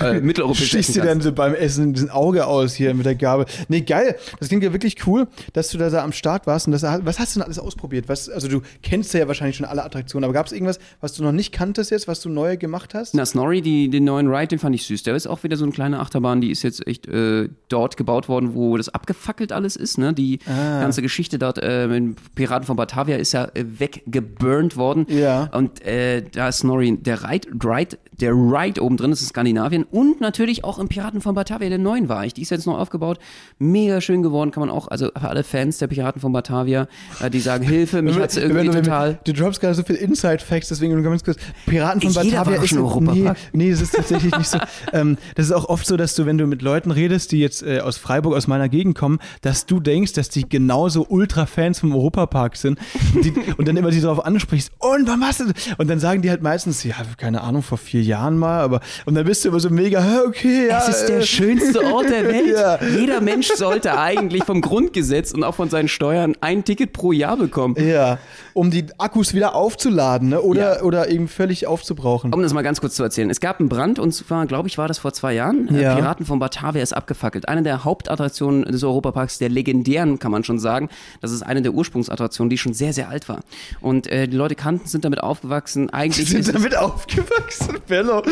[0.00, 3.14] äh, mitteleuropäisch Stichst essen dir dann so beim Essen ein Auge aus hier mit der
[3.14, 3.46] Gabel.
[3.68, 4.16] Nee, geil.
[4.38, 6.66] Das klingt ja wirklich cool, dass du da, da am Start warst.
[6.66, 8.08] Und das, was hast du denn alles ausprobiert?
[8.08, 11.22] Was, also du kennst ja wahrscheinlich schon alle Attraktionen, aber gab es irgendwas, was du
[11.22, 13.14] noch nicht kanntest jetzt, was du neu gemacht hast?
[13.14, 15.02] Na, Snorri, die, den neuen Ride, den fand ich süß.
[15.02, 18.28] Der ist auch wieder so eine kleine Achterbahn, die ist jetzt echt äh, dort gebaut
[18.28, 19.98] worden, wo das abgefackelt alles ist.
[19.98, 20.12] Ne?
[20.14, 20.80] Die Ah.
[20.80, 24.99] ganze Geschichte dort äh, mit Piraten von Batavia ist ja äh, weggeburnt worden.
[25.08, 25.48] Ja.
[25.52, 29.84] Und äh, da ist Snorri, der Ride, Ride, der Ride oben drin ist in Skandinavien
[29.84, 32.34] und natürlich auch im Piraten von Batavia, der neuen war ich.
[32.34, 33.18] Die ist jetzt noch aufgebaut.
[33.58, 36.86] Mega schön geworden, kann man auch, also für alle Fans der Piraten von Batavia,
[37.20, 39.18] äh, die sagen, Hilfe, mich hat's irgendwie Wenn du- wenn- total...
[39.24, 41.38] Du droppst gerade so viel Inside-Facts, deswegen nur ganz kurz.
[41.66, 42.68] Piraten von Jeder Batavia ist.
[42.70, 44.58] schon im nee, nee, das ist tatsächlich nicht so.
[44.92, 47.62] ähm, das ist auch oft so, dass du, wenn du mit Leuten redest, die jetzt
[47.62, 51.94] äh, aus Freiburg, aus meiner Gegend kommen, dass du denkst, dass die genauso Ultra-Fans vom
[51.94, 52.78] Europapark sind.
[53.14, 55.44] Und, die, und dann immer die darauf ansprichst, und wann warst du?
[55.78, 59.14] Und dann sagen die halt meistens, ja, keine Ahnung, vor vier Jahren mal, aber und
[59.14, 60.78] dann bist du immer so mega, okay, ja.
[60.78, 62.56] Es ist der äh, schönste Ort der Welt.
[62.56, 62.78] Ja.
[62.98, 67.36] Jeder Mensch sollte eigentlich vom Grundgesetz und auch von seinen Steuern ein Ticket pro Jahr
[67.36, 67.76] bekommen.
[67.78, 68.18] Ja,
[68.54, 70.40] um die Akkus wieder aufzuladen, ne?
[70.42, 70.82] Oder, Ja.
[70.82, 72.32] oder eben völlig aufzubrauchen.
[72.34, 73.30] Um das mal ganz kurz zu erzählen.
[73.30, 75.68] Es gab einen Brand und zwar, glaube ich, war das vor zwei Jahren.
[75.74, 75.94] Äh, Ja.
[75.94, 77.48] Piraten von Batavia ist abgefackelt.
[77.48, 80.88] Eine der Hauptattraktionen des Europaparks, der legendären, kann man schon sagen.
[81.20, 83.40] Das ist eine der Ursprungsattraktionen, die schon sehr, sehr alt war.
[83.80, 85.90] Und äh, die Leute kannten, sind damit aufgewachsen.
[85.90, 88.22] Eigentlich sind ist es- damit aufgewachsen, Bello.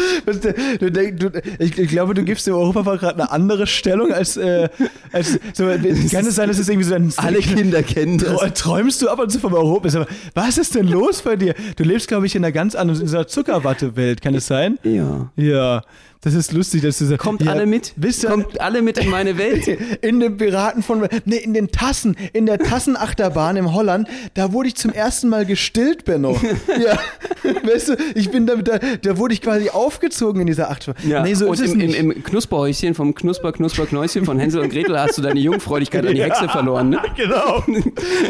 [0.81, 4.37] Du, denk- du, ich, ich glaube, du gibst dem Europapark gerade eine andere Stellung als,
[4.37, 4.69] äh,
[5.13, 5.65] als so,
[6.11, 8.31] kann es sein, dass es irgendwie so ein alle Kinder kennen das.
[8.41, 10.07] Tr- Träumst du ab und zu vom Europa?
[10.35, 11.55] Was ist denn los bei dir?
[11.77, 14.79] Du lebst, glaube ich, in einer ganz anderen, in so einer Zuckerwatte-Welt, kann es sein?
[14.83, 15.31] Ja.
[15.37, 15.83] Ja,
[16.21, 17.93] das ist lustig, dass du so, Kommt ja, alle mit.
[17.97, 19.67] Wisst ihr, Kommt alle mit in meine Welt.
[20.03, 24.69] in den Piraten von, nee, in den Tassen, in der Tassenachterbahn im Holland, da wurde
[24.69, 26.33] ich zum ersten Mal gestillt, Benno.
[26.83, 26.99] ja,
[27.65, 31.09] weißt du, ich bin da, da, da wurde ich quasi aufgezogen in dieser Achterbahn.
[31.09, 31.23] Ja.
[31.23, 34.99] Nee, so und im, im, im Knusperhäuschen vom Knusper, Knusper, Knäuschen von Hänsel und Gretel
[34.99, 37.01] hast du deine Jungfräulichkeit an die Hexe verloren, ne?
[37.17, 37.65] Genau.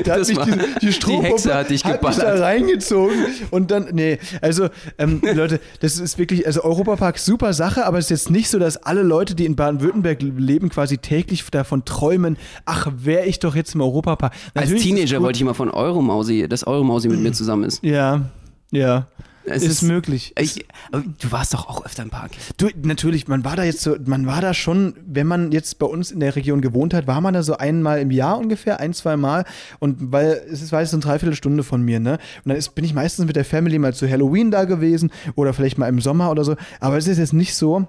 [0.04, 0.52] Da hat Das war- die,
[0.90, 2.40] die die Hexe hat dich mich da geballert.
[2.40, 3.14] reingezogen
[3.50, 8.06] und dann, nee, also ähm, Leute, das ist wirklich, also Europapark, super Sache, aber es
[8.06, 12.36] ist jetzt nicht so, dass alle Leute, die in Baden-Württemberg leben, quasi täglich davon träumen,
[12.64, 14.32] ach, wäre ich doch jetzt im Europapark.
[14.54, 17.82] Als Teenager wollte ich immer von Euromausi, dass Euromausi mit mir zusammen ist.
[17.82, 18.22] Ja,
[18.70, 19.06] ja.
[19.50, 20.32] Es ist, ist- möglich.
[20.38, 22.32] Ich, du warst doch auch öfter im Park.
[22.56, 25.86] Du, natürlich, man war da jetzt so, man war da schon, wenn man jetzt bei
[25.86, 28.92] uns in der Region gewohnt hat, war man da so einmal im Jahr ungefähr, ein,
[28.94, 29.44] zwei Mal.
[29.78, 32.12] Und weil es ist, jetzt so eine Dreiviertelstunde von mir, ne?
[32.44, 35.52] Und dann ist, bin ich meistens mit der Family mal zu Halloween da gewesen oder
[35.54, 36.56] vielleicht mal im Sommer oder so.
[36.80, 37.86] Aber es ist jetzt nicht so,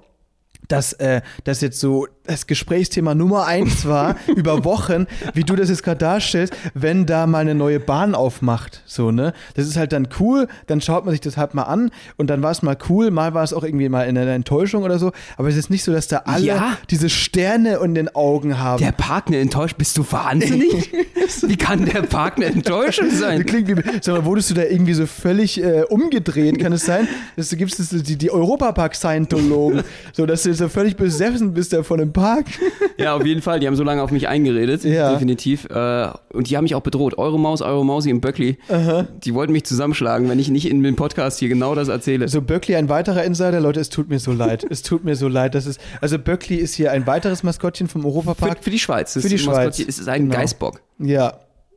[0.68, 5.68] dass äh, das jetzt so das Gesprächsthema Nummer eins war über Wochen, wie du das
[5.68, 8.82] jetzt gerade darstellst, wenn da mal eine neue Bahn aufmacht.
[8.86, 9.32] So, ne?
[9.54, 12.42] Das ist halt dann cool, dann schaut man sich das halt mal an und dann
[12.42, 15.12] war es mal cool, mal war es auch irgendwie mal in einer Enttäuschung oder so,
[15.36, 16.76] aber es ist nicht so, dass da alle Ja.
[16.90, 18.82] diese Sterne in den Augen haben.
[18.82, 20.92] Der Park eine enttäuscht, bist du wahnsinnig?
[21.46, 23.44] Wie kann der Park eine Enttäuschung Das sein?
[23.46, 26.58] klingt wie, sag mal, wurdest du da irgendwie so völlig äh, umgedreht?
[26.60, 30.96] Kann es sein, dass du gibst es die, die Europapark-Scientologen, so dass du so völlig
[30.96, 32.46] besessen bist da von dem Park?
[32.98, 33.60] Ja, auf jeden Fall.
[33.60, 34.84] Die haben so lange auf mich eingeredet.
[34.84, 35.12] Ja.
[35.12, 35.64] Definitiv.
[35.70, 37.16] Äh, und die haben mich auch bedroht.
[37.18, 38.58] Euromaus, Euromausi und Böckli.
[39.24, 42.24] Die wollten mich zusammenschlagen, wenn ich nicht in dem Podcast hier genau das erzähle.
[42.24, 44.64] Also Böckli, ein weiterer Insider, Leute, es tut mir so leid.
[44.68, 45.54] Es tut mir so leid.
[45.54, 48.62] Das ist, also Böckli ist hier ein weiteres Maskottchen vom für, Europapark.
[48.62, 49.14] für die Schweiz.
[49.14, 49.84] Das Für die ist ein Maskottchen.
[49.84, 49.88] Schweiz.
[49.94, 50.34] Es ist ein Genau.
[50.36, 50.80] Geißbock.
[50.98, 51.34] Ja.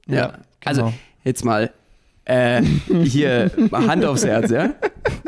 [0.07, 0.15] Ja.
[0.15, 0.33] Ja.
[0.65, 0.93] Also, genau.
[1.23, 1.71] jetzt mal.
[2.25, 2.61] Äh,
[3.03, 4.69] hier, Hand aufs Herz, ja?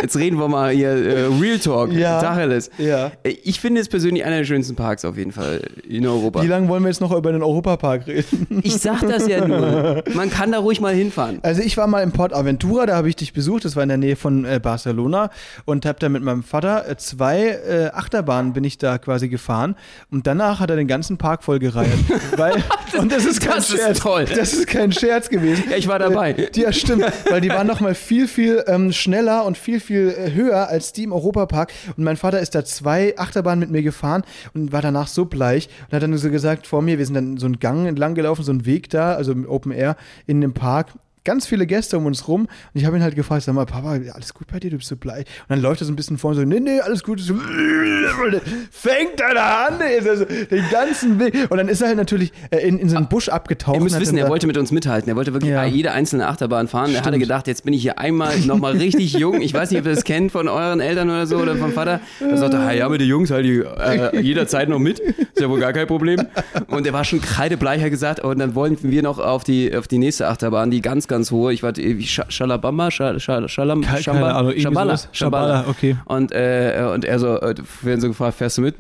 [0.02, 2.22] Jetzt reden wir mal hier äh, Real Talk, Ja.
[2.22, 2.70] Tacheles.
[2.78, 3.12] Ja.
[3.24, 6.42] Äh, Ich finde es persönlich einer der schönsten Parks auf jeden Fall in Europa.
[6.44, 8.62] Wie lange wollen wir jetzt noch über den Europapark reden?
[8.64, 10.04] Ich sag das ja nur.
[10.14, 11.40] Man kann da ruhig mal hinfahren.
[11.42, 13.90] Also ich war mal in Port Aventura, da habe ich dich besucht, das war in
[13.90, 15.32] der Nähe von äh, Barcelona
[15.66, 19.76] und habe da mit meinem Vater äh, zwei äh, Achterbahnen bin ich da quasi gefahren
[20.12, 21.90] und danach hat er den ganzen Park vollgereiht.
[22.38, 22.54] weil,
[22.98, 24.00] und das ist kein Das ist Scherz.
[24.00, 24.26] toll.
[24.34, 25.66] Das ist kein Scherz gewesen.
[25.70, 26.32] Ja, ich war dabei.
[26.32, 29.80] Äh, die, ja, stimmt, weil die waren noch mal viel, viel ähm, schneller und viel,
[29.80, 31.72] viel äh, höher als die im Europapark.
[31.98, 35.70] Und mein Vater ist da zwei Achterbahnen mit mir gefahren und war danach so bleich
[35.88, 38.44] und hat dann so gesagt vor mir, wir sind dann so einen Gang entlang gelaufen,
[38.44, 39.96] so einen Weg da, also im Open Air
[40.28, 40.94] in dem Park
[41.26, 42.42] ganz viele Gäste um uns rum.
[42.44, 44.88] Und ich habe ihn halt gefragt, sag mal, Papa, alles gut bei dir, du bist
[44.90, 45.26] so bleich.
[45.26, 47.20] Und dann läuft er so ein bisschen vor und so, nee, nee, alles gut.
[47.20, 47.34] So,
[48.72, 51.48] fängt an der Hand, also den ganzen Weg.
[51.50, 53.76] Und dann ist er halt natürlich äh, in, in so einen Busch abgetaucht.
[53.78, 55.10] Ihr müsst wissen, er wollte mit uns mithalten.
[55.10, 55.62] Er wollte wirklich Ja.
[55.62, 56.92] bei jeder einzelne Achterbahn fahren.
[56.92, 57.24] Er hatte Stimmt.
[57.24, 59.42] gedacht, jetzt bin ich hier einmal nochmal richtig jung.
[59.42, 62.00] Ich weiß nicht, ob ihr das kennt von euren Eltern oder so oder vom Vater.
[62.20, 65.00] Er sagte, "Ah, ja, mit den Jungs halt die, äh, jederzeit noch mit.
[65.00, 66.22] Ist ja wohl gar kein Problem.
[66.68, 68.20] Und er war schon kreidebleicher gesagt.
[68.20, 71.54] Und dann wollten wir noch auf die, auf die nächste Achterbahn, die ganz, ganz hohe.
[71.54, 75.10] Ich war äh, wie Scha- Schalabamba, Scha- Scha- Schalam, Keine- Schamba- keine Ahnung, Schabala, sowas.
[75.12, 75.96] Schabala, okay.
[76.06, 78.76] Und, äh, und er so, äh, wir werden so gefragt, fährst du mit?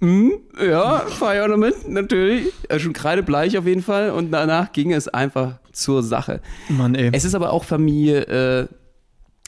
[0.00, 0.32] Hm,
[0.64, 2.52] ja, fahr ich auch noch mit, natürlich.
[2.68, 4.10] Äh, schon kreidebleich auf jeden Fall.
[4.10, 6.40] Und danach ging es einfach zur Sache.
[6.68, 7.10] Mann, ey.
[7.12, 8.66] Es ist aber auch Familie äh,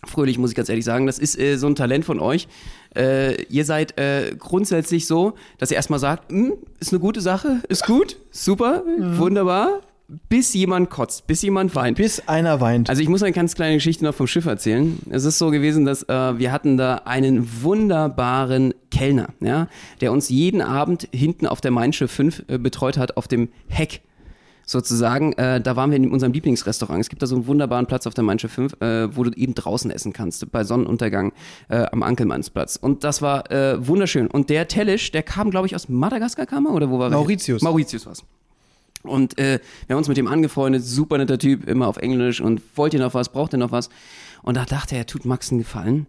[0.07, 1.07] Fröhlich, muss ich ganz ehrlich sagen.
[1.07, 2.49] Das ist äh, so ein Talent von euch.
[2.97, 7.61] Äh, ihr seid äh, grundsätzlich so, dass ihr erstmal sagt, "Hm, ist eine gute Sache,
[7.69, 9.19] ist gut, super, Mhm.
[9.19, 9.81] wunderbar,
[10.29, 11.97] bis jemand kotzt, bis jemand weint.
[11.97, 12.89] Bis einer weint.
[12.89, 14.99] Also ich muss eine ganz kleine Geschichte noch vom Schiff erzählen.
[15.11, 19.69] Es ist so gewesen, dass äh, wir hatten da einen wunderbaren Kellner, ja,
[20.01, 23.49] der uns jeden Abend hinten auf der Main Schiff 5 äh, betreut hat, auf dem
[23.69, 24.03] Heck
[24.67, 25.33] sozusagen.
[25.35, 27.01] Äh, da waren wir in unserem Lieblingsrestaurant.
[27.01, 29.31] Es gibt da so einen wunderbaren Platz auf der Main Schiff 5, äh, wo du
[29.33, 31.33] eben draußen essen kannst, bei Sonnenuntergang
[31.69, 32.77] äh, am Ankelmannsplatz.
[32.77, 34.29] Und das war äh, wunderschön.
[34.29, 36.73] Und der Tellisch, der kam, glaube ich, aus Madagaskar, kam er?
[36.73, 37.11] Oder wo war er?
[37.11, 37.63] Mauritius.
[37.63, 38.25] Mauritius war's.
[39.03, 42.61] Und äh, wir haben uns mit dem angefreundet, super netter Typ, immer auf Englisch und
[42.77, 43.89] wollt ihr noch was, braucht ihr noch was?
[44.43, 46.07] Und da dachte er, er tut Max einen Gefallen,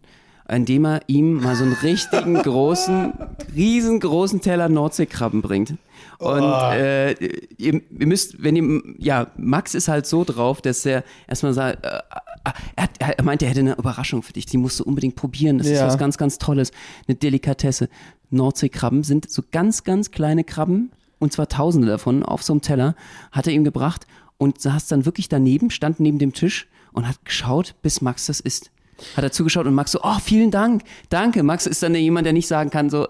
[0.50, 3.14] indem er ihm mal so einen richtigen großen,
[3.56, 5.76] riesengroßen Teller Nordseekrabben bringt.
[6.18, 7.12] Und äh,
[7.58, 11.86] ihr, ihr müsst, wenn ihr, ja, Max ist halt so drauf, dass er erstmal sagt,
[11.86, 14.84] äh, äh, er, hat, er meinte, er hätte eine Überraschung für dich, die musst du
[14.84, 15.88] unbedingt probieren, das ist Ja.
[15.88, 16.72] was ganz, ganz Tolles,
[17.08, 17.88] eine Delikatesse.
[18.32, 22.96] Nordseekrabben sind so ganz, ganz kleine Krabben, und zwar tausende davon auf so einem Teller,
[23.32, 24.08] hat er ihm gebracht
[24.38, 28.40] und saß dann wirklich daneben, stand neben dem Tisch und hat geschaut, bis Max das
[28.40, 28.72] isst.
[29.16, 31.44] Hat er zugeschaut und Max so, oh, vielen Dank, danke.
[31.44, 33.08] Max ist dann jemand, der nicht sagen kann, so,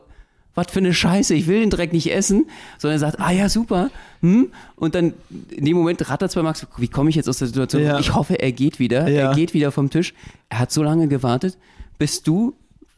[0.55, 3.47] was für eine Scheiße, ich will den Dreck nicht essen, sondern er sagt, ah ja,
[3.47, 3.89] super.
[4.19, 4.51] Hm?
[4.75, 5.13] Und dann
[5.49, 7.83] in dem Moment rattert bei Max, wie komme ich jetzt aus der Situation?
[7.83, 7.99] Ja.
[7.99, 9.07] Ich hoffe, er geht wieder.
[9.07, 9.29] Ja.
[9.29, 10.13] Er geht wieder vom Tisch.
[10.49, 11.57] Er hat so lange gewartet,
[11.97, 12.55] bis du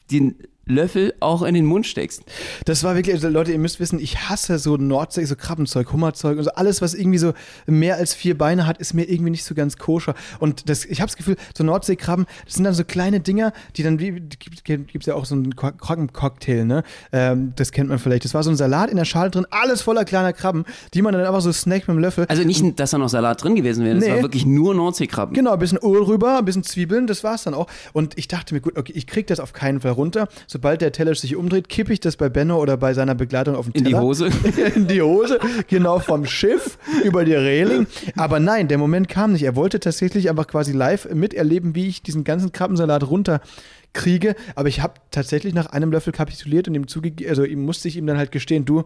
[0.10, 2.24] den Löffel auch in den Mund steckst.
[2.66, 6.38] Das war wirklich, also Leute, ihr müsst wissen, ich hasse so Nordsee, so Krabbenzeug, Hummerzeug
[6.38, 7.34] und so alles, was irgendwie so
[7.66, 10.16] mehr als vier Beine hat, ist mir irgendwie nicht so ganz koscher.
[10.40, 13.84] Und das, ich habe das Gefühl, so Nordseekrabben, das sind dann so kleine Dinger, die
[13.84, 16.84] dann wie, gibt gibt's ja auch so einen Krabbencocktail, ne?
[17.12, 18.26] Ähm, das kennt man vielleicht.
[18.26, 21.14] Das war so ein Salat in der Schale drin, alles voller kleiner Krabben, die man
[21.14, 22.26] dann einfach so snackt mit dem Löffel.
[22.30, 24.12] Also nicht, dass da noch Salat drin gewesen wäre, das Nee.
[24.12, 25.34] war wirklich nur Nordseekrabben.
[25.36, 27.68] Genau, ein bisschen Öl rüber, ein bisschen Zwiebeln, das war's dann auch.
[27.92, 30.28] Und ich dachte mir, gut, okay, ich krieg das auf keinen Fall runter.
[30.54, 33.66] Sobald der Teller sich umdreht, kippe ich das bei Benno oder bei seiner Begleitung auf
[33.66, 34.04] den In die Teller.
[34.04, 34.30] Hose.
[34.76, 37.88] in die Hose, genau vom Schiff über die Reling.
[38.18, 39.42] Aber nein, der Moment kam nicht.
[39.42, 44.36] Er wollte tatsächlich einfach quasi live miterleben, wie ich diesen ganzen Krabbensalat runterkriege.
[44.54, 47.98] Aber ich habe tatsächlich nach einem Löffel kapituliert und ihm zugegeben, also ihm musste ich
[47.98, 48.84] ihm dann halt gestehen, du,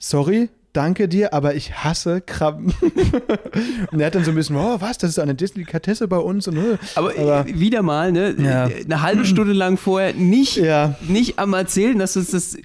[0.00, 2.72] sorry, danke dir, aber ich hasse Krabben.
[3.90, 6.48] und er hat dann so ein bisschen, oh, was, das ist eine Delikatesse bei uns.
[6.48, 6.78] Und, äh.
[6.94, 8.34] Aber, äh, wieder mal, ne?
[8.38, 8.64] Ja.
[8.64, 10.96] Eine halbe Stunde lang vorher nicht, Ja.
[11.08, 12.56] nicht am Erzählen, dass es das,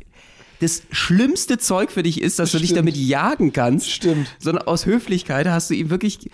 [0.59, 2.79] das schlimmste Zeug für dich ist, dass du dich Stimmt.
[2.79, 3.91] damit jagen kannst.
[3.91, 4.27] Stimmt.
[4.39, 6.29] Sondern aus Höflichkeit hast du ihm wirklich.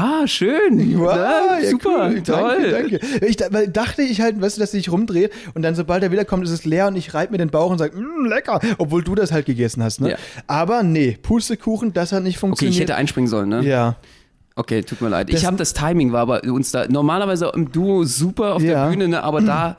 [0.00, 0.98] Ah, schön.
[1.00, 2.22] Wow, Na, ja, super, cool.
[2.22, 2.70] toll.
[2.70, 3.26] Danke, danke.
[3.26, 6.44] Ich, weil dachte ich halt, weißt du, dass sich rumdreht und dann, sobald er wiederkommt,
[6.44, 9.14] ist es leer und ich reibe mir den Bauch und sage, "Mm, lecker, obwohl du
[9.16, 10.00] das halt gegessen hast.
[10.00, 10.10] Ne?
[10.10, 10.16] Ja.
[10.46, 12.74] Aber nee, Pustekuchen, das hat nicht Okay, funktioniert.
[12.76, 13.62] ich hätte einspringen sollen, ne?
[13.64, 13.96] ja.
[14.54, 15.32] Okay, tut mir leid.
[15.32, 18.84] Das- ich habe das Timing war aber uns da normalerweise im Duo super auf Ja.
[18.84, 19.76] der Bühne, ne, aber da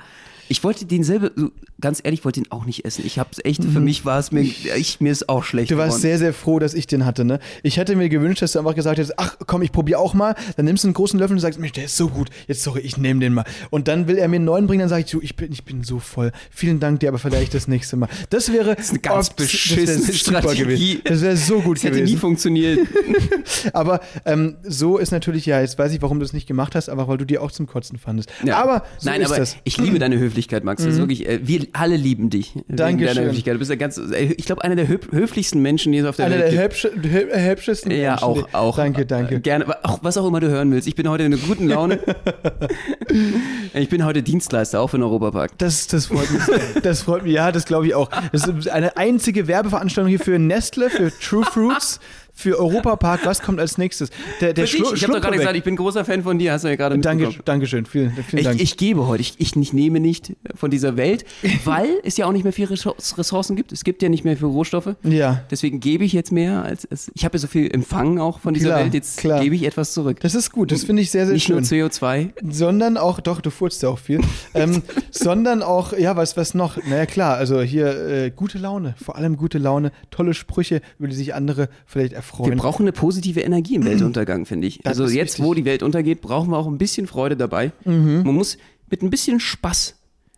[0.49, 1.31] ich wollte den selber
[1.79, 3.03] ganz ehrlich, ich wollte den auch nicht essen.
[3.05, 5.75] Ich habe es echt für mich war es mir ich mir ist auch schlecht Mhm.
[5.75, 6.01] Du warst geworden.
[6.01, 7.39] sehr, sehr froh, dass ich den hatte, ne?
[7.63, 10.35] Ich hätte mir gewünscht, dass du einfach gesagt hättest, ach komm, ich probiere auch mal.
[10.57, 12.29] Dann nimmst du einen großen Löffel und sagst, Mensch, der ist so gut.
[12.47, 13.45] Jetzt sorry, ich nehme den mal.
[13.69, 15.63] Und dann will er mir einen neuen bringen, dann sage ich, du, ich bin, ich
[15.63, 16.31] bin so voll.
[16.51, 18.09] Vielen Dank dir, aber vielleicht das nächste Mal.
[18.29, 20.63] Das wäre das eine ganz beschissene Strategie.
[20.63, 21.01] gewesen.
[21.05, 22.19] Das wäre so gut das hätte nie gewesen.
[22.19, 22.79] funktioniert.
[23.73, 26.89] Aber ähm, so ist natürlich, ja, jetzt weiß ich, warum du es nicht gemacht hast,
[26.89, 28.29] aber weil du die auch zum Kotzen fandest.
[28.45, 28.61] Ja.
[28.61, 29.57] Aber so Nein, ist aber das.
[29.63, 30.83] ich liebe deine Höflichkeit, Max.
[30.83, 32.53] Das ist wirklich, äh, wir alle lieben dich.
[32.67, 33.15] Dankeschön.
[33.15, 33.55] Deiner Höflichkeit.
[33.55, 36.15] Du bist ja ganz, äh, ich glaube, einer der höf höflichsten Menschen, die es auf
[36.15, 36.83] der Einer Welt der gibt.
[36.83, 38.23] hübsche, hü- hübschesten Ja, Menschen.
[38.23, 38.75] auch, auch.
[38.77, 39.35] Danke, danke.
[39.35, 40.87] Äh, Gerne, auch, was auch immer du hören willst.
[40.87, 41.99] Ich bin heute in einer guten Laune.
[43.73, 45.57] ich bin heute Dienstleister, auch für den Europapark.
[45.57, 46.43] Das, das freut mich.
[46.43, 46.59] sehr.
[46.81, 48.09] Das freut mich, ja, das glaube ich auch.
[48.31, 51.99] Das ist eine einzige Werbeveranstaltung hier für Nestle, für True Fruits.
[52.39, 54.09] Für Europapark, was kommt als nächstes?
[54.39, 56.63] Der, der Schlu ich habe doch gerade gesagt, ich bin großer Fan von dir, hast
[56.63, 57.29] du ja gerade Danke.
[57.43, 58.61] Dankeschön, vielen, vielen Ich, Dank.
[58.61, 61.25] ich gebe heute, ich, ich nicht nehme nicht von dieser Welt,
[61.65, 63.73] weil es ja auch nicht mehr viele Ressourc- Ressourcen gibt.
[63.73, 64.95] Es gibt ja nicht mehr viele Rohstoffe.
[65.03, 67.11] ja, Deswegen gebe ich jetzt mehr als es.
[67.13, 68.93] Ich habe ja so viel empfangen auch von dieser Klar, Welt.
[68.93, 69.41] Jetzt klar.
[69.41, 70.19] gebe ich etwas zurück.
[70.21, 71.55] das ist gut, das finde ich sehr, sehr nicht schön.
[71.57, 72.29] nur CO2.
[72.49, 74.21] sondern auch, doch, du furzt ja auch viel,
[74.53, 76.77] ähm, sondern auch, ja, was, was noch?
[76.85, 81.15] Naja, klar, also hier äh, gute Laune, vor allem gute Laune, tolle Sprüche, über die
[81.15, 82.57] sich andere vielleicht Wir erfreuen.
[82.57, 84.79] brauchen eine positive Energie im Weltuntergang, finde ich.
[84.79, 85.45] Das Also jetzt, wichtig.
[85.45, 87.71] wo die Welt untergeht, brauchen wir auch ein bisschen Freude dabei.
[87.85, 88.23] Mhm.
[88.25, 88.57] Man muss
[88.89, 89.95] mit ein bisschen Spaß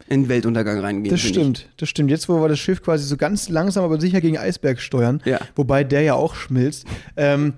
[0.07, 1.11] in den Weltuntergang reingehen.
[1.11, 2.09] Das stimmt, das stimmt.
[2.09, 5.39] Jetzt, wo wir das Schiff quasi so ganz langsam, aber sicher gegen Eisberg steuern, Ja.
[5.55, 7.53] wobei der ja auch schmilzt, ähm,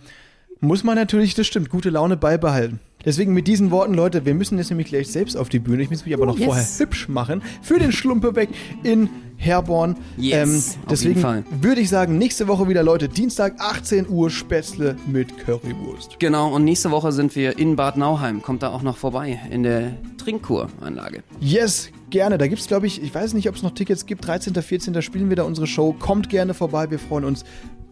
[0.60, 2.80] muss man natürlich, das stimmt, gute Laune beibehalten.
[3.06, 5.84] Deswegen mit diesen Worten, Leute, wir müssen jetzt nämlich gleich selbst auf die Bühne.
[5.84, 6.46] Ich muss mich aber noch Yes.
[6.46, 8.50] vorher hübsch machen für den Schlumpebeck
[8.84, 9.96] in Herborn.
[10.18, 11.44] Ähm, Yes, auf deswegen jeden Fall.
[11.60, 16.18] würde ich sagen, nächste Woche wieder, Leute, Dienstag 18 Uhr Spätzle mit Currywurst.
[16.20, 18.42] Genau, und nächste Woche sind wir in Bad Nauheim.
[18.42, 21.24] Kommt da auch noch vorbei in der Trinkkuranlage.
[21.42, 22.38] Yes, gerne.
[22.38, 24.26] Da gibt es, glaube ich, ich weiß nicht, ob es noch Tickets gibt.
[24.26, 25.02] 13., 14.
[25.02, 25.94] spielen wir da unsere Show.
[26.00, 27.44] Kommt gerne vorbei, wir freuen uns.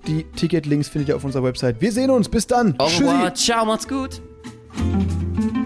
[0.08, 1.82] Die Ticketlinks findet ihr auf unserer Website.
[1.82, 2.30] Wir sehen uns.
[2.30, 2.76] Bis dann.
[2.80, 3.34] Au Tschüssi.
[3.34, 4.22] ciao, macht's gut.
[4.74, 5.61] Thank you.